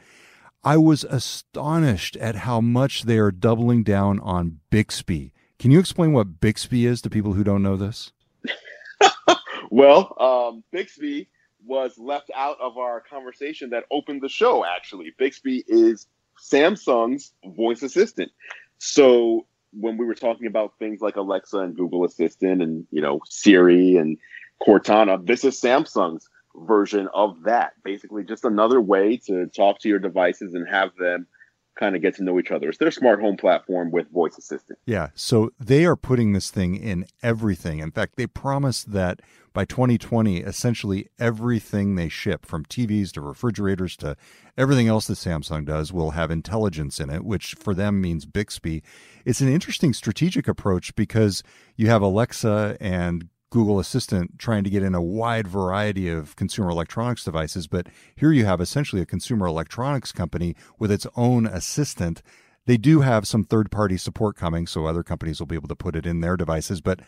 I 0.63 0.78
was 0.78 1.06
astonished 1.06 2.17
at 2.17 2.36
how 2.36 2.60
much 2.60 3.04
they 3.04 3.17
are 3.17 3.32
doubling 3.32 3.84
down 3.84 4.19
on 4.19 4.60
Bixby. 4.69 5.34
Can 5.58 5.71
you 5.71 5.80
explain 5.80 6.12
what 6.12 6.41
Bixby 6.41 6.86
is 6.86 7.02
to 7.02 7.10
people 7.10 7.34
who 7.34 7.43
don't 7.43 7.63
know 7.63 7.78
this? 7.78 8.12
well, 9.71 10.15
um, 10.19 10.63
Bixby 10.71 11.30
was 11.65 11.97
left 11.97 12.32
out 12.36 12.58
of 12.60 12.78
our 12.78 13.02
conversation 13.02 13.69
that 13.71 13.86
opened 13.91 14.21
the 14.21 14.30
show. 14.30 14.65
Actually, 14.65 15.13
Bixby 15.17 15.63
is 15.67 16.08
Samsung's 16.39 17.34
voice 17.45 17.84
assistant. 17.84 18.32
So 18.78 19.45
when 19.74 19.97
we 19.97 20.06
were 20.06 20.15
talking 20.15 20.47
about 20.47 20.74
things 20.80 21.02
like 21.02 21.15
Alexa 21.15 21.58
and 21.58 21.76
Google 21.76 22.04
Assistant 22.04 22.62
and 22.62 22.86
you 22.91 23.02
know 23.02 23.21
Siri 23.26 23.97
and 23.97 24.17
Cortana, 24.62 25.26
this 25.26 25.43
is 25.43 25.60
Samsung's 25.60 26.28
version 26.56 27.08
of 27.13 27.43
that. 27.43 27.74
Basically, 27.84 28.24
just 28.24 28.45
another 28.45 28.82
way 28.82 29.17
to 29.28 29.47
talk 29.47 29.80
to 29.80 29.89
your 29.89 30.00
devices 30.00 30.54
and 30.54 30.67
have 30.67 30.95
them 30.95 31.28
kind 31.82 31.96
of 31.96 32.02
get 32.04 32.15
to 32.15 32.24
know 32.24 32.39
each 32.39 32.52
other. 32.52 32.70
It's 32.70 32.78
their 32.78 32.91
smart 32.91 33.20
home 33.20 33.38
platform 33.38 33.89
with 33.89 34.08
voice 34.12 34.38
assistant. 34.38 34.78
Yeah. 34.86 35.10
So 35.15 35.50
they 35.60 35.84
are 35.86 35.96
putting 35.96 36.34
this 36.34 36.52
thing 36.52 36.76
in 36.76 37.08
everything. 37.24 37.80
In 37.80 37.91
fact, 37.91 38.17
they 38.17 38.28
promised 38.28 38.91
that 38.91 39.20
by 39.52 39.65
2020, 39.65 40.38
essentially 40.38 41.10
everything 41.20 41.96
they 41.96 42.08
ship, 42.08 42.46
from 42.46 42.63
TVs 42.65 43.12
to 43.13 43.22
refrigerators 43.22 43.98
to 43.98 44.15
everything 44.56 44.88
else 44.88 45.08
that 45.08 45.15
Samsung 45.15 45.65
does, 45.65 45.91
will 45.91 46.12
have 46.12 46.30
intelligence 46.30 47.00
in 47.00 47.10
it, 47.10 47.26
which 47.26 47.56
for 47.56 47.74
them 47.74 48.00
means 48.00 48.28
Bixby. 48.28 48.84
It's 49.26 49.41
an 49.41 49.52
interesting 49.52 49.91
strategic 49.91 50.48
approach 50.48 50.94
because 50.96 51.41
you 51.76 51.88
have 51.88 52.04
Alexa 52.04 52.78
and 52.80 53.28
Google 53.51 53.79
Assistant 53.79 54.39
trying 54.39 54.63
to 54.63 54.69
get 54.69 54.81
in 54.81 54.95
a 54.95 55.01
wide 55.01 55.47
variety 55.47 56.09
of 56.09 56.35
consumer 56.37 56.69
electronics 56.69 57.25
devices, 57.25 57.67
but 57.67 57.87
here 58.15 58.31
you 58.31 58.45
have 58.45 58.61
essentially 58.61 59.01
a 59.01 59.05
consumer 59.05 59.45
electronics 59.45 60.11
company 60.11 60.55
with 60.79 60.89
its 60.89 61.05
own 61.15 61.45
assistant. 61.45 62.23
They 62.65 62.77
do 62.77 63.01
have 63.01 63.27
some 63.27 63.43
third 63.43 63.69
party 63.69 63.97
support 63.97 64.37
coming, 64.37 64.67
so 64.67 64.85
other 64.85 65.03
companies 65.03 65.39
will 65.39 65.47
be 65.47 65.55
able 65.55 65.67
to 65.67 65.75
put 65.75 65.97
it 65.97 66.05
in 66.05 66.21
their 66.21 66.37
devices, 66.37 66.79
but 66.79 67.01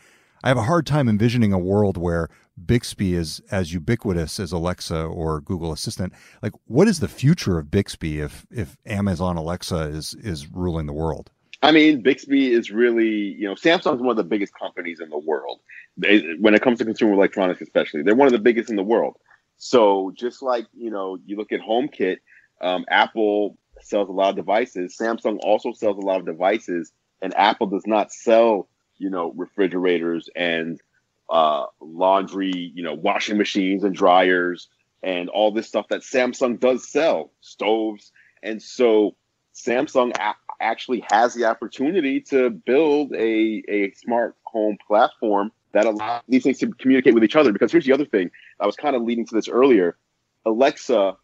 I 0.44 0.50
have 0.50 0.58
a 0.58 0.64
hard 0.64 0.86
time 0.86 1.08
envisioning 1.08 1.54
a 1.54 1.58
world 1.58 1.96
where 1.96 2.28
Bixby 2.64 3.14
is 3.14 3.42
as 3.50 3.72
ubiquitous 3.74 4.38
as 4.38 4.52
Alexa 4.52 5.02
or 5.02 5.40
Google 5.40 5.72
Assistant. 5.72 6.12
Like, 6.42 6.52
what 6.66 6.90
is 6.90 7.00
the 7.00 7.08
future 7.08 7.58
of 7.58 7.72
Bixby 7.72 8.20
if 8.20 8.46
if 8.52 8.76
Amazon 8.86 9.38
Alexa 9.38 9.84
is 9.84 10.14
is 10.16 10.52
ruling 10.52 10.86
the 10.86 10.94
world? 10.94 11.32
I 11.64 11.72
mean, 11.72 12.04
Bixby 12.04 12.54
is 12.54 12.72
really, 12.72 13.10
you 13.10 13.48
know, 13.48 13.56
Samsung's 13.56 14.02
one 14.02 14.12
of 14.12 14.18
the 14.18 14.26
biggest 14.26 14.54
companies 14.60 15.02
in 15.02 15.10
the 15.10 15.20
world. 15.20 15.62
They, 15.98 16.36
when 16.42 16.56
it 16.56 16.64
comes 16.64 16.80
to 16.80 16.86
consumer 16.86 17.14
electronics, 17.14 17.62
especially, 17.62 18.04
they're 18.04 18.16
one 18.16 18.28
of 18.28 18.34
the 18.34 18.40
biggest 18.40 18.72
in 18.72 18.78
the 18.78 18.84
world. 18.84 19.18
So 19.58 20.14
just 20.18 20.44
like, 20.44 20.68
you 20.74 20.92
know, 20.92 21.20
you 21.26 21.38
look 21.38 21.54
at 21.54 21.62
HomeKit, 21.62 22.18
um, 22.62 22.86
Apple 22.90 23.58
sells 23.82 24.10
a 24.10 24.14
lot 24.14 24.32
of 24.32 24.38
devices. 24.38 24.98
Samsung 25.02 25.40
also 25.44 25.74
sells 25.74 25.98
a 25.98 26.06
lot 26.06 26.20
of 26.20 26.28
devices, 26.28 26.94
and 27.22 27.36
Apple 27.36 27.68
does 27.68 27.88
not 27.88 28.14
sell, 28.14 28.70
you 28.98 29.10
know, 29.10 29.34
refrigerators 29.36 30.30
and 30.36 30.82
uh, 31.30 31.66
laundry, 31.82 32.74
you 32.76 32.84
know, 32.84 32.96
washing 32.96 33.38
machines 33.38 33.86
and 33.86 33.96
dryers 33.96 34.70
and 35.04 35.30
all 35.30 35.52
this 35.52 35.68
stuff 35.68 35.88
that 35.90 36.02
Samsung 36.02 36.60
does 36.60 36.90
sell, 36.90 37.32
stoves. 37.42 38.12
And 38.44 38.62
so 38.62 39.16
Samsung 39.56 40.14
a- 40.20 40.36
actually 40.64 41.06
has 41.12 41.34
the 41.34 41.46
opportunity 41.46 42.22
to 42.22 42.50
build 42.50 43.14
a, 43.14 43.64
a 43.68 43.92
smart 43.92 44.36
home 44.44 44.78
platform 44.88 45.52
that 45.74 45.86
allows 45.86 46.22
these 46.28 46.44
things 46.44 46.60
to 46.60 46.72
communicate 46.74 47.14
with 47.14 47.24
each 47.24 47.36
other. 47.36 47.52
Because 47.52 47.72
here's 47.72 47.86
the 47.86 47.94
other 47.94 48.06
thing 48.06 48.32
I 48.60 48.66
was 48.66 48.76
kind 48.76 48.96
of 48.96 49.04
leading 49.04 49.26
to 49.28 49.36
this 49.36 49.50
earlier 49.50 49.98
Alexa 50.46 51.16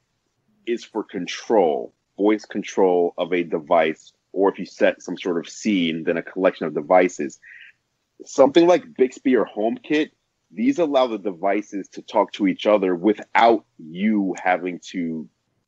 is 0.65 0.83
for 0.83 1.03
control, 1.03 1.93
voice 2.17 2.45
control 2.45 3.13
of 3.17 3.33
a 3.33 3.43
device, 3.43 4.13
or 4.33 4.49
if 4.51 4.59
you 4.59 4.65
set 4.65 5.01
some 5.01 5.17
sort 5.17 5.37
of 5.39 5.49
scene, 5.49 6.03
then 6.03 6.17
a 6.17 6.21
collection 6.21 6.67
of 6.67 6.73
devices. 6.73 7.39
Something 8.25 8.67
like 8.67 8.93
Bixby 8.97 9.35
or 9.35 9.45
HomeKit, 9.45 10.11
these 10.51 10.79
allow 10.79 11.07
the 11.07 11.17
devices 11.17 11.87
to 11.89 12.01
talk 12.01 12.31
to 12.33 12.47
each 12.47 12.65
other 12.65 12.95
without 12.95 13.65
you 13.77 14.35
having 14.43 14.79
to, 14.91 15.27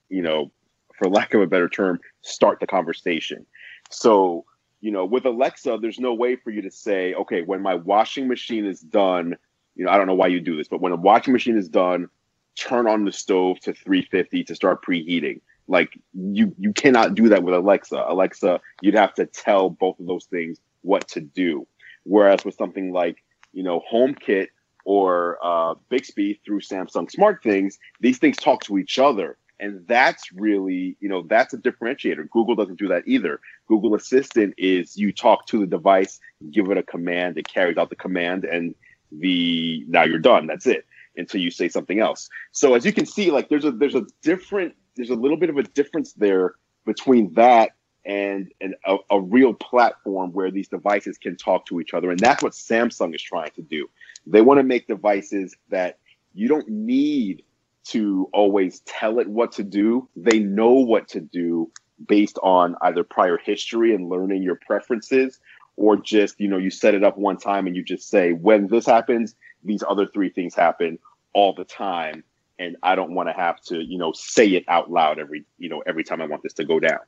you 0.10 0.22
know, 0.22 0.52
for 0.98 1.10
lack 1.10 1.34
of 1.34 1.42
a 1.42 1.48
better 1.48 1.70
term, 1.70 2.00
start 2.22 2.60
the 2.60 2.68
conversation. 2.68 3.46
So, 3.92 4.46
you 4.80 4.92
know, 4.92 5.06
with 5.06 5.26
Alexa, 5.26 5.78
there's 5.82 6.00
no 6.00 6.14
way 6.14 6.36
for 6.36 6.50
you 6.50 6.62
to 6.64 6.72
say, 6.72 7.14
okay, 7.14 7.42
when 7.42 7.62
my 7.62 7.76
washing 7.76 8.28
machine 8.28 8.66
is 8.66 8.82
done, 8.82 9.36
you 9.76 9.86
know, 9.86 9.92
I 9.92 9.98
don't 9.98 10.08
know 10.08 10.16
why 10.16 10.28
you 10.28 10.40
do 10.42 10.58
this, 10.58 10.68
but 10.68 10.82
when 10.82 10.92
a 10.92 10.98
washing 10.98 11.34
machine 11.34 11.58
is 11.58 11.70
done, 11.70 12.10
turn 12.56 12.88
on 12.88 13.06
the 13.06 13.12
stove 13.12 13.60
to 13.62 13.74
350 13.74 14.44
to 14.46 14.56
start 14.56 14.84
preheating. 14.84 15.42
Like 15.68 15.98
you, 16.14 16.54
you 16.58 16.74
cannot 16.74 17.16
do 17.16 17.30
that 17.30 17.44
with 17.44 17.54
Alexa. 17.54 18.04
Alexa, 18.08 18.60
you'd 18.82 18.96
have 18.96 19.14
to 19.16 19.26
tell 19.26 19.70
both 19.70 20.00
of 20.00 20.08
those 20.08 20.26
things 20.26 20.60
what 20.82 21.08
to 21.10 21.22
do. 21.22 21.68
Whereas 22.04 22.44
with 22.44 22.56
something 22.56 22.92
like, 22.92 23.24
you 23.54 23.64
know, 23.64 23.82
HomeKit 23.92 24.48
or 24.84 25.38
uh, 25.44 25.76
Bixby 25.90 26.42
through 26.46 26.62
Samsung 26.62 27.10
Smart 27.10 27.44
Things, 27.44 27.78
these 28.00 28.18
things 28.18 28.38
talk 28.38 28.64
to 28.64 28.78
each 28.78 29.00
other. 29.00 29.38
And 29.62 29.88
that's 29.88 30.32
really, 30.34 30.98
you 31.00 31.08
know, 31.08 31.22
that's 31.22 31.54
a 31.54 31.58
differentiator. 31.58 32.30
Google 32.32 32.56
doesn't 32.56 32.80
do 32.80 32.88
that 32.90 33.04
either. 33.06 33.40
Google 33.68 33.96
Assistant 33.96 34.56
is 34.58 34.98
you 34.98 35.14
talk 35.14 35.46
to 35.48 35.60
the 35.60 35.68
device, 35.68 36.20
give 36.52 36.70
it 36.72 36.78
a 36.78 36.84
command, 36.84 37.38
it 37.38 37.48
carries 37.48 37.78
out 37.78 37.90
the 37.90 37.96
command, 37.96 38.44
and 38.44 38.76
the 39.12 39.86
now 39.88 40.04
you're 40.04 40.20
done. 40.20 40.48
That's 40.48 40.66
it. 40.66 40.86
until 41.16 41.42
you 41.42 41.52
say 41.52 41.70
something 41.70 42.00
else. 42.00 42.30
So 42.52 42.74
as 42.76 42.86
you 42.86 42.94
can 42.94 43.06
see, 43.06 43.32
like 43.32 43.50
there's 43.50 43.66
a 43.66 43.72
there's 43.72 43.96
a 43.96 44.06
different 44.22 44.76
there's 44.96 45.10
a 45.10 45.16
little 45.16 45.38
bit 45.38 45.50
of 45.50 45.58
a 45.58 45.64
difference 45.64 46.14
there 46.14 46.56
between 46.86 47.34
that 47.34 47.72
and, 48.04 48.52
and 48.60 48.76
a, 48.86 48.98
a 49.12 49.22
real 49.22 49.54
platform 49.54 50.32
where 50.32 50.50
these 50.50 50.68
devices 50.68 51.18
can 51.18 51.38
talk 51.38 51.66
to 51.68 51.80
each 51.80 51.94
other. 51.94 52.10
And 52.10 52.20
that's 52.20 52.42
what 52.42 52.54
Samsung 52.54 53.14
is 53.14 53.22
trying 53.22 53.52
to 53.52 53.62
do. 53.62 53.90
They 54.26 54.42
want 54.42 54.60
to 54.60 54.64
make 54.64 54.88
devices 54.88 55.56
that 55.70 56.00
you 56.34 56.48
don't 56.48 56.68
need 56.68 57.44
to 57.84 58.30
always 58.34 58.82
tell 58.82 59.20
it 59.20 59.28
what 59.28 59.54
to 59.54 59.64
do. 59.64 60.08
They 60.16 60.40
know 60.40 60.74
what 60.74 61.08
to 61.10 61.20
do 61.20 61.72
based 62.08 62.38
on 62.42 62.76
either 62.82 63.04
prior 63.04 63.38
history 63.38 63.94
and 63.94 64.10
learning 64.10 64.44
your 64.44 64.60
preferences 64.66 65.40
or 65.76 65.98
just, 65.98 66.40
you 66.40 66.48
know, 66.48 66.58
you 66.58 66.70
set 66.70 66.94
it 66.94 67.04
up 67.04 67.18
one 67.18 67.38
time 67.38 67.68
and 67.68 67.76
you 67.76 67.84
just 67.84 68.10
say, 68.10 68.34
when 68.34 68.68
this 68.68 68.86
happens, 68.86 69.36
these 69.64 69.84
other 69.88 70.06
three 70.06 70.30
things 70.30 70.54
happen 70.56 71.00
all 71.34 71.54
the 71.54 71.64
time. 71.64 72.24
And 72.60 72.76
I 72.84 72.96
don't 72.96 73.16
want 73.16 73.30
to 73.30 73.34
have 73.34 73.60
to, 73.64 73.82
you 73.82 73.98
know, 73.98 74.12
say 74.14 74.48
it 74.50 74.66
out 74.68 74.92
loud 74.92 75.18
every, 75.20 75.46
you 75.58 75.70
know, 75.70 75.82
every 75.86 76.04
time 76.04 76.22
I 76.22 76.28
want 76.28 76.44
this 76.44 76.54
to 76.54 76.66
go 76.66 76.80
down. 76.80 77.00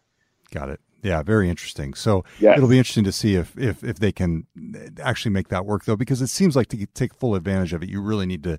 Got 0.51 0.69
it. 0.69 0.79
Yeah, 1.03 1.21
very 1.21 1.49
interesting. 1.49 1.93
So 1.93 2.23
Yes. 2.39 2.57
it'll 2.57 2.69
be 2.69 2.77
interesting 2.77 3.03
to 3.03 3.11
see 3.11 3.35
if, 3.35 3.57
if 3.57 3.83
if 3.83 3.99
they 3.99 4.11
can 4.11 4.47
actually 5.01 5.31
make 5.31 5.49
that 5.49 5.65
work 5.65 5.85
though, 5.85 5.97
because 5.97 6.21
it 6.21 6.27
seems 6.27 6.55
like 6.55 6.67
to 6.69 6.85
take 6.87 7.13
full 7.13 7.35
advantage 7.35 7.73
of 7.73 7.83
it, 7.83 7.89
you 7.89 8.01
really 8.01 8.25
need 8.25 8.43
to 8.43 8.57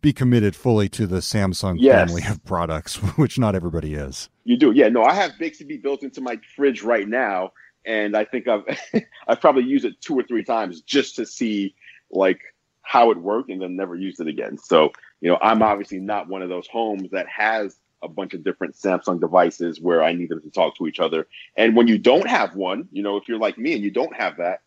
be 0.00 0.12
committed 0.12 0.54
fully 0.54 0.88
to 0.90 1.06
the 1.06 1.18
Samsung 1.18 1.76
Yes. 1.78 2.08
family 2.08 2.22
of 2.28 2.44
products, 2.44 2.96
which 3.16 3.38
not 3.38 3.54
everybody 3.54 3.94
is. 3.94 4.28
You 4.44 4.56
do, 4.56 4.72
yeah. 4.72 4.88
No, 4.88 5.02
I 5.02 5.14
have 5.14 5.32
Bixby 5.38 5.78
built 5.78 6.02
into 6.02 6.20
my 6.20 6.38
fridge 6.56 6.82
right 6.82 7.08
now, 7.08 7.52
and 7.84 8.16
I 8.16 8.24
think 8.24 8.48
I've 8.48 8.62
I've 9.28 9.40
probably 9.40 9.64
used 9.64 9.84
it 9.84 10.00
two 10.00 10.18
or 10.18 10.22
three 10.22 10.44
times 10.44 10.80
just 10.82 11.16
to 11.16 11.26
see 11.26 11.74
like 12.10 12.40
how 12.82 13.10
it 13.10 13.18
worked, 13.18 13.50
and 13.50 13.60
then 13.60 13.76
never 13.76 13.94
used 13.94 14.20
it 14.20 14.28
again. 14.28 14.56
So 14.58 14.92
you 15.20 15.30
know, 15.30 15.38
I'm 15.42 15.62
obviously 15.62 15.98
not 15.98 16.28
one 16.28 16.42
of 16.42 16.48
those 16.48 16.68
homes 16.68 17.10
that 17.10 17.26
has 17.28 17.76
a 18.02 18.08
bunch 18.08 18.32
of 18.32 18.44
different 18.44 18.74
Samsung 18.76 19.20
devices 19.20 19.80
where 19.80 20.02
I 20.04 20.12
need 20.12 20.28
them 20.28 20.40
to 20.42 20.50
talk 20.50 20.76
to 20.76 20.86
each 20.86 21.00
other. 21.00 21.26
And 21.56 21.74
when 21.76 21.88
you 21.88 21.98
don't 21.98 22.28
have 22.28 22.54
one, 22.54 22.88
you 22.92 23.02
know, 23.02 23.16
if 23.16 23.28
you're 23.28 23.38
like 23.38 23.58
me 23.58 23.74
and 23.74 23.82
you 23.82 23.90
don't 23.90 24.14
have 24.14 24.36
that, 24.36 24.60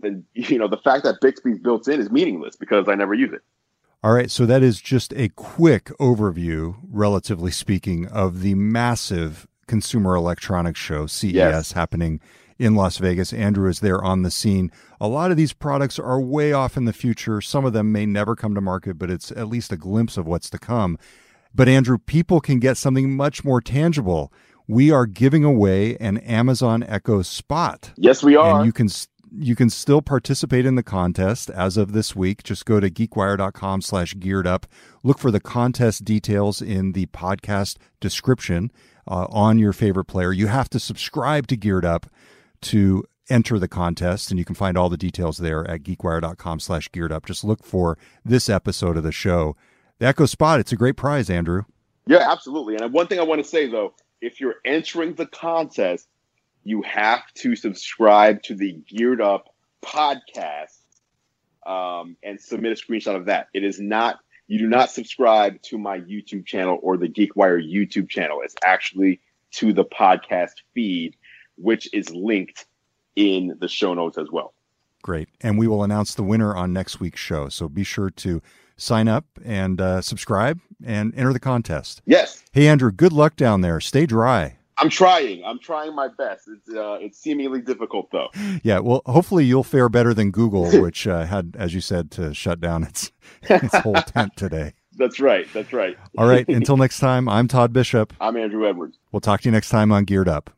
then 0.00 0.24
you 0.34 0.58
know 0.58 0.68
the 0.68 0.78
fact 0.78 1.04
that 1.04 1.20
Bixby's 1.20 1.58
built 1.58 1.88
in 1.88 2.00
is 2.00 2.10
meaningless 2.10 2.56
because 2.56 2.88
I 2.88 2.94
never 2.94 3.14
use 3.14 3.32
it. 3.32 3.42
All 4.04 4.12
right, 4.12 4.30
so 4.30 4.44
that 4.44 4.62
is 4.62 4.82
just 4.82 5.14
a 5.14 5.30
quick 5.30 5.86
overview, 5.98 6.76
relatively 6.92 7.50
speaking, 7.50 8.06
of 8.08 8.42
the 8.42 8.54
massive 8.54 9.46
consumer 9.66 10.14
electronics 10.14 10.78
show, 10.78 11.06
CES, 11.06 11.32
Yes. 11.32 11.72
happening 11.72 12.20
in 12.58 12.74
Las 12.74 12.98
Vegas. 12.98 13.32
Andrew 13.32 13.66
is 13.66 13.80
there 13.80 14.04
on 14.04 14.20
the 14.20 14.30
scene. 14.30 14.70
A 15.00 15.08
lot 15.08 15.30
of 15.30 15.38
these 15.38 15.54
products 15.54 15.98
are 15.98 16.20
way 16.20 16.52
off 16.52 16.76
in 16.76 16.84
the 16.84 16.92
future. 16.92 17.40
Some 17.40 17.64
of 17.64 17.72
them 17.72 17.92
may 17.92 18.04
never 18.04 18.36
come 18.36 18.54
to 18.54 18.60
market, 18.60 18.98
but 18.98 19.10
it's 19.10 19.30
at 19.32 19.48
least 19.48 19.72
a 19.72 19.76
glimpse 19.78 20.18
of 20.18 20.26
what's 20.26 20.50
to 20.50 20.58
come. 20.58 20.98
But 21.54 21.66
Andrew, 21.70 21.96
people 21.96 22.42
can 22.42 22.58
get 22.58 22.76
something 22.76 23.16
much 23.16 23.42
more 23.42 23.62
tangible. 23.62 24.30
We 24.68 24.90
are 24.90 25.06
giving 25.06 25.44
away 25.44 25.96
an 25.96 26.18
Amazon 26.18 26.84
Echo 26.86 27.22
Spot 27.22 27.90
Yes, 27.96 28.22
we 28.22 28.36
are. 28.36 28.58
and 28.58 28.66
you 28.66 28.72
can 28.74 28.90
you 29.36 29.56
can 29.56 29.70
still 29.70 30.02
participate 30.02 30.66
in 30.66 30.74
the 30.74 30.82
contest 30.82 31.50
as 31.50 31.76
of 31.76 31.92
this 31.92 32.14
week. 32.14 32.42
Just 32.42 32.64
go 32.64 32.80
to 32.80 32.90
geekwire.com 32.90 33.82
slash 33.82 34.14
geared 34.18 34.46
up. 34.46 34.66
Look 35.02 35.18
for 35.18 35.30
the 35.30 35.40
contest 35.40 36.04
details 36.04 36.62
in 36.62 36.92
the 36.92 37.06
podcast 37.06 37.76
description 38.00 38.70
uh, 39.08 39.26
on 39.30 39.58
your 39.58 39.72
favorite 39.72 40.06
player. 40.06 40.32
You 40.32 40.46
have 40.46 40.68
to 40.70 40.80
subscribe 40.80 41.46
to 41.48 41.56
geared 41.56 41.84
up 41.84 42.06
to 42.62 43.04
enter 43.30 43.58
the 43.58 43.68
contest 43.68 44.30
and 44.30 44.38
you 44.38 44.44
can 44.44 44.54
find 44.54 44.76
all 44.76 44.88
the 44.88 44.96
details 44.96 45.38
there 45.38 45.68
at 45.70 45.82
geekwire.com 45.82 46.60
slash 46.60 46.90
geared 46.92 47.12
up. 47.12 47.26
Just 47.26 47.44
look 47.44 47.64
for 47.64 47.96
this 48.24 48.48
episode 48.48 48.96
of 48.96 49.02
the 49.02 49.12
show. 49.12 49.56
The 49.98 50.06
echo 50.06 50.26
spot 50.26 50.60
it's 50.60 50.72
a 50.72 50.76
great 50.76 50.96
prize 50.96 51.30
andrew. 51.30 51.62
Yeah, 52.06 52.30
absolutely. 52.30 52.76
And 52.76 52.92
one 52.92 53.06
thing 53.06 53.18
I 53.18 53.22
want 53.22 53.42
to 53.42 53.48
say 53.48 53.66
though, 53.66 53.94
if 54.20 54.40
you're 54.40 54.56
entering 54.64 55.14
the 55.14 55.26
contest, 55.26 56.08
you 56.64 56.82
have 56.82 57.22
to 57.34 57.54
subscribe 57.54 58.42
to 58.44 58.54
the 58.54 58.72
Geared 58.88 59.20
Up 59.20 59.54
podcast 59.84 60.80
um, 61.66 62.16
and 62.22 62.40
submit 62.40 62.72
a 62.72 62.74
screenshot 62.74 63.16
of 63.16 63.26
that. 63.26 63.48
It 63.54 63.64
is 63.64 63.80
not 63.80 64.18
you 64.46 64.58
do 64.58 64.66
not 64.66 64.90
subscribe 64.90 65.60
to 65.62 65.78
my 65.78 66.00
YouTube 66.00 66.44
channel 66.44 66.78
or 66.82 66.98
the 66.98 67.08
GeekWire 67.08 67.62
YouTube 67.62 68.10
channel. 68.10 68.40
It's 68.42 68.54
actually 68.62 69.20
to 69.52 69.72
the 69.72 69.84
podcast 69.84 70.52
feed, 70.74 71.16
which 71.56 71.88
is 71.94 72.10
linked 72.10 72.66
in 73.16 73.56
the 73.58 73.68
show 73.68 73.94
notes 73.94 74.18
as 74.18 74.30
well. 74.30 74.52
Great. 75.02 75.28
And 75.40 75.58
we 75.58 75.66
will 75.66 75.82
announce 75.82 76.14
the 76.14 76.22
winner 76.22 76.54
on 76.54 76.74
next 76.74 77.00
week's 77.00 77.20
show. 77.20 77.48
So 77.48 77.70
be 77.70 77.84
sure 77.84 78.10
to 78.10 78.42
sign 78.76 79.08
up 79.08 79.24
and 79.44 79.80
uh, 79.80 80.02
subscribe 80.02 80.60
and 80.84 81.14
enter 81.16 81.32
the 81.32 81.40
contest. 81.40 82.02
Yes, 82.04 82.44
Hey, 82.52 82.68
Andrew, 82.68 82.92
good 82.92 83.12
luck 83.12 83.34
down 83.34 83.62
there. 83.62 83.80
Stay 83.80 84.06
dry. 84.06 84.58
I'm 84.78 84.90
trying. 84.90 85.44
I'm 85.44 85.58
trying 85.58 85.94
my 85.94 86.08
best. 86.08 86.48
It's 86.48 86.68
uh, 86.68 86.98
it's 87.00 87.18
seemingly 87.18 87.60
difficult 87.60 88.10
though. 88.10 88.28
Yeah, 88.62 88.80
well, 88.80 89.02
hopefully 89.06 89.44
you'll 89.44 89.62
fare 89.62 89.88
better 89.88 90.12
than 90.14 90.30
Google, 90.30 90.70
which 90.82 91.06
uh, 91.06 91.26
had, 91.26 91.56
as 91.58 91.74
you 91.74 91.80
said, 91.80 92.10
to 92.12 92.34
shut 92.34 92.60
down 92.60 92.82
its, 92.84 93.12
its 93.42 93.76
whole 93.78 93.94
tent 93.94 94.36
today. 94.36 94.72
That's 94.96 95.18
right. 95.18 95.46
That's 95.52 95.72
right. 95.72 95.96
All 96.16 96.26
right. 96.26 96.48
Until 96.48 96.76
next 96.76 97.00
time, 97.00 97.28
I'm 97.28 97.48
Todd 97.48 97.72
Bishop. 97.72 98.12
I'm 98.20 98.36
Andrew 98.36 98.68
Edwards. 98.68 98.96
We'll 99.10 99.20
talk 99.20 99.40
to 99.40 99.48
you 99.48 99.52
next 99.52 99.70
time 99.70 99.90
on 99.90 100.04
Geared 100.04 100.28
Up. 100.28 100.50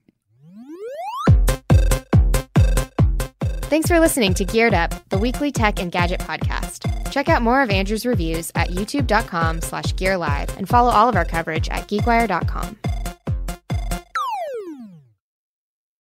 Thanks 3.68 3.88
for 3.88 3.98
listening 3.98 4.34
to 4.34 4.44
Geared 4.44 4.74
Up, 4.74 4.94
the 5.08 5.18
weekly 5.18 5.50
tech 5.50 5.80
and 5.80 5.90
gadget 5.90 6.20
podcast. 6.20 7.10
Check 7.10 7.28
out 7.28 7.42
more 7.42 7.62
of 7.62 7.70
Andrew's 7.70 8.04
reviews 8.04 8.52
at 8.54 8.68
youtube.com 8.68 9.62
slash 9.62 9.96
gear 9.96 10.16
live 10.16 10.54
and 10.58 10.68
follow 10.68 10.90
all 10.90 11.08
of 11.08 11.16
our 11.16 11.24
coverage 11.24 11.68
at 11.70 11.88
geekwire.com. 11.88 12.76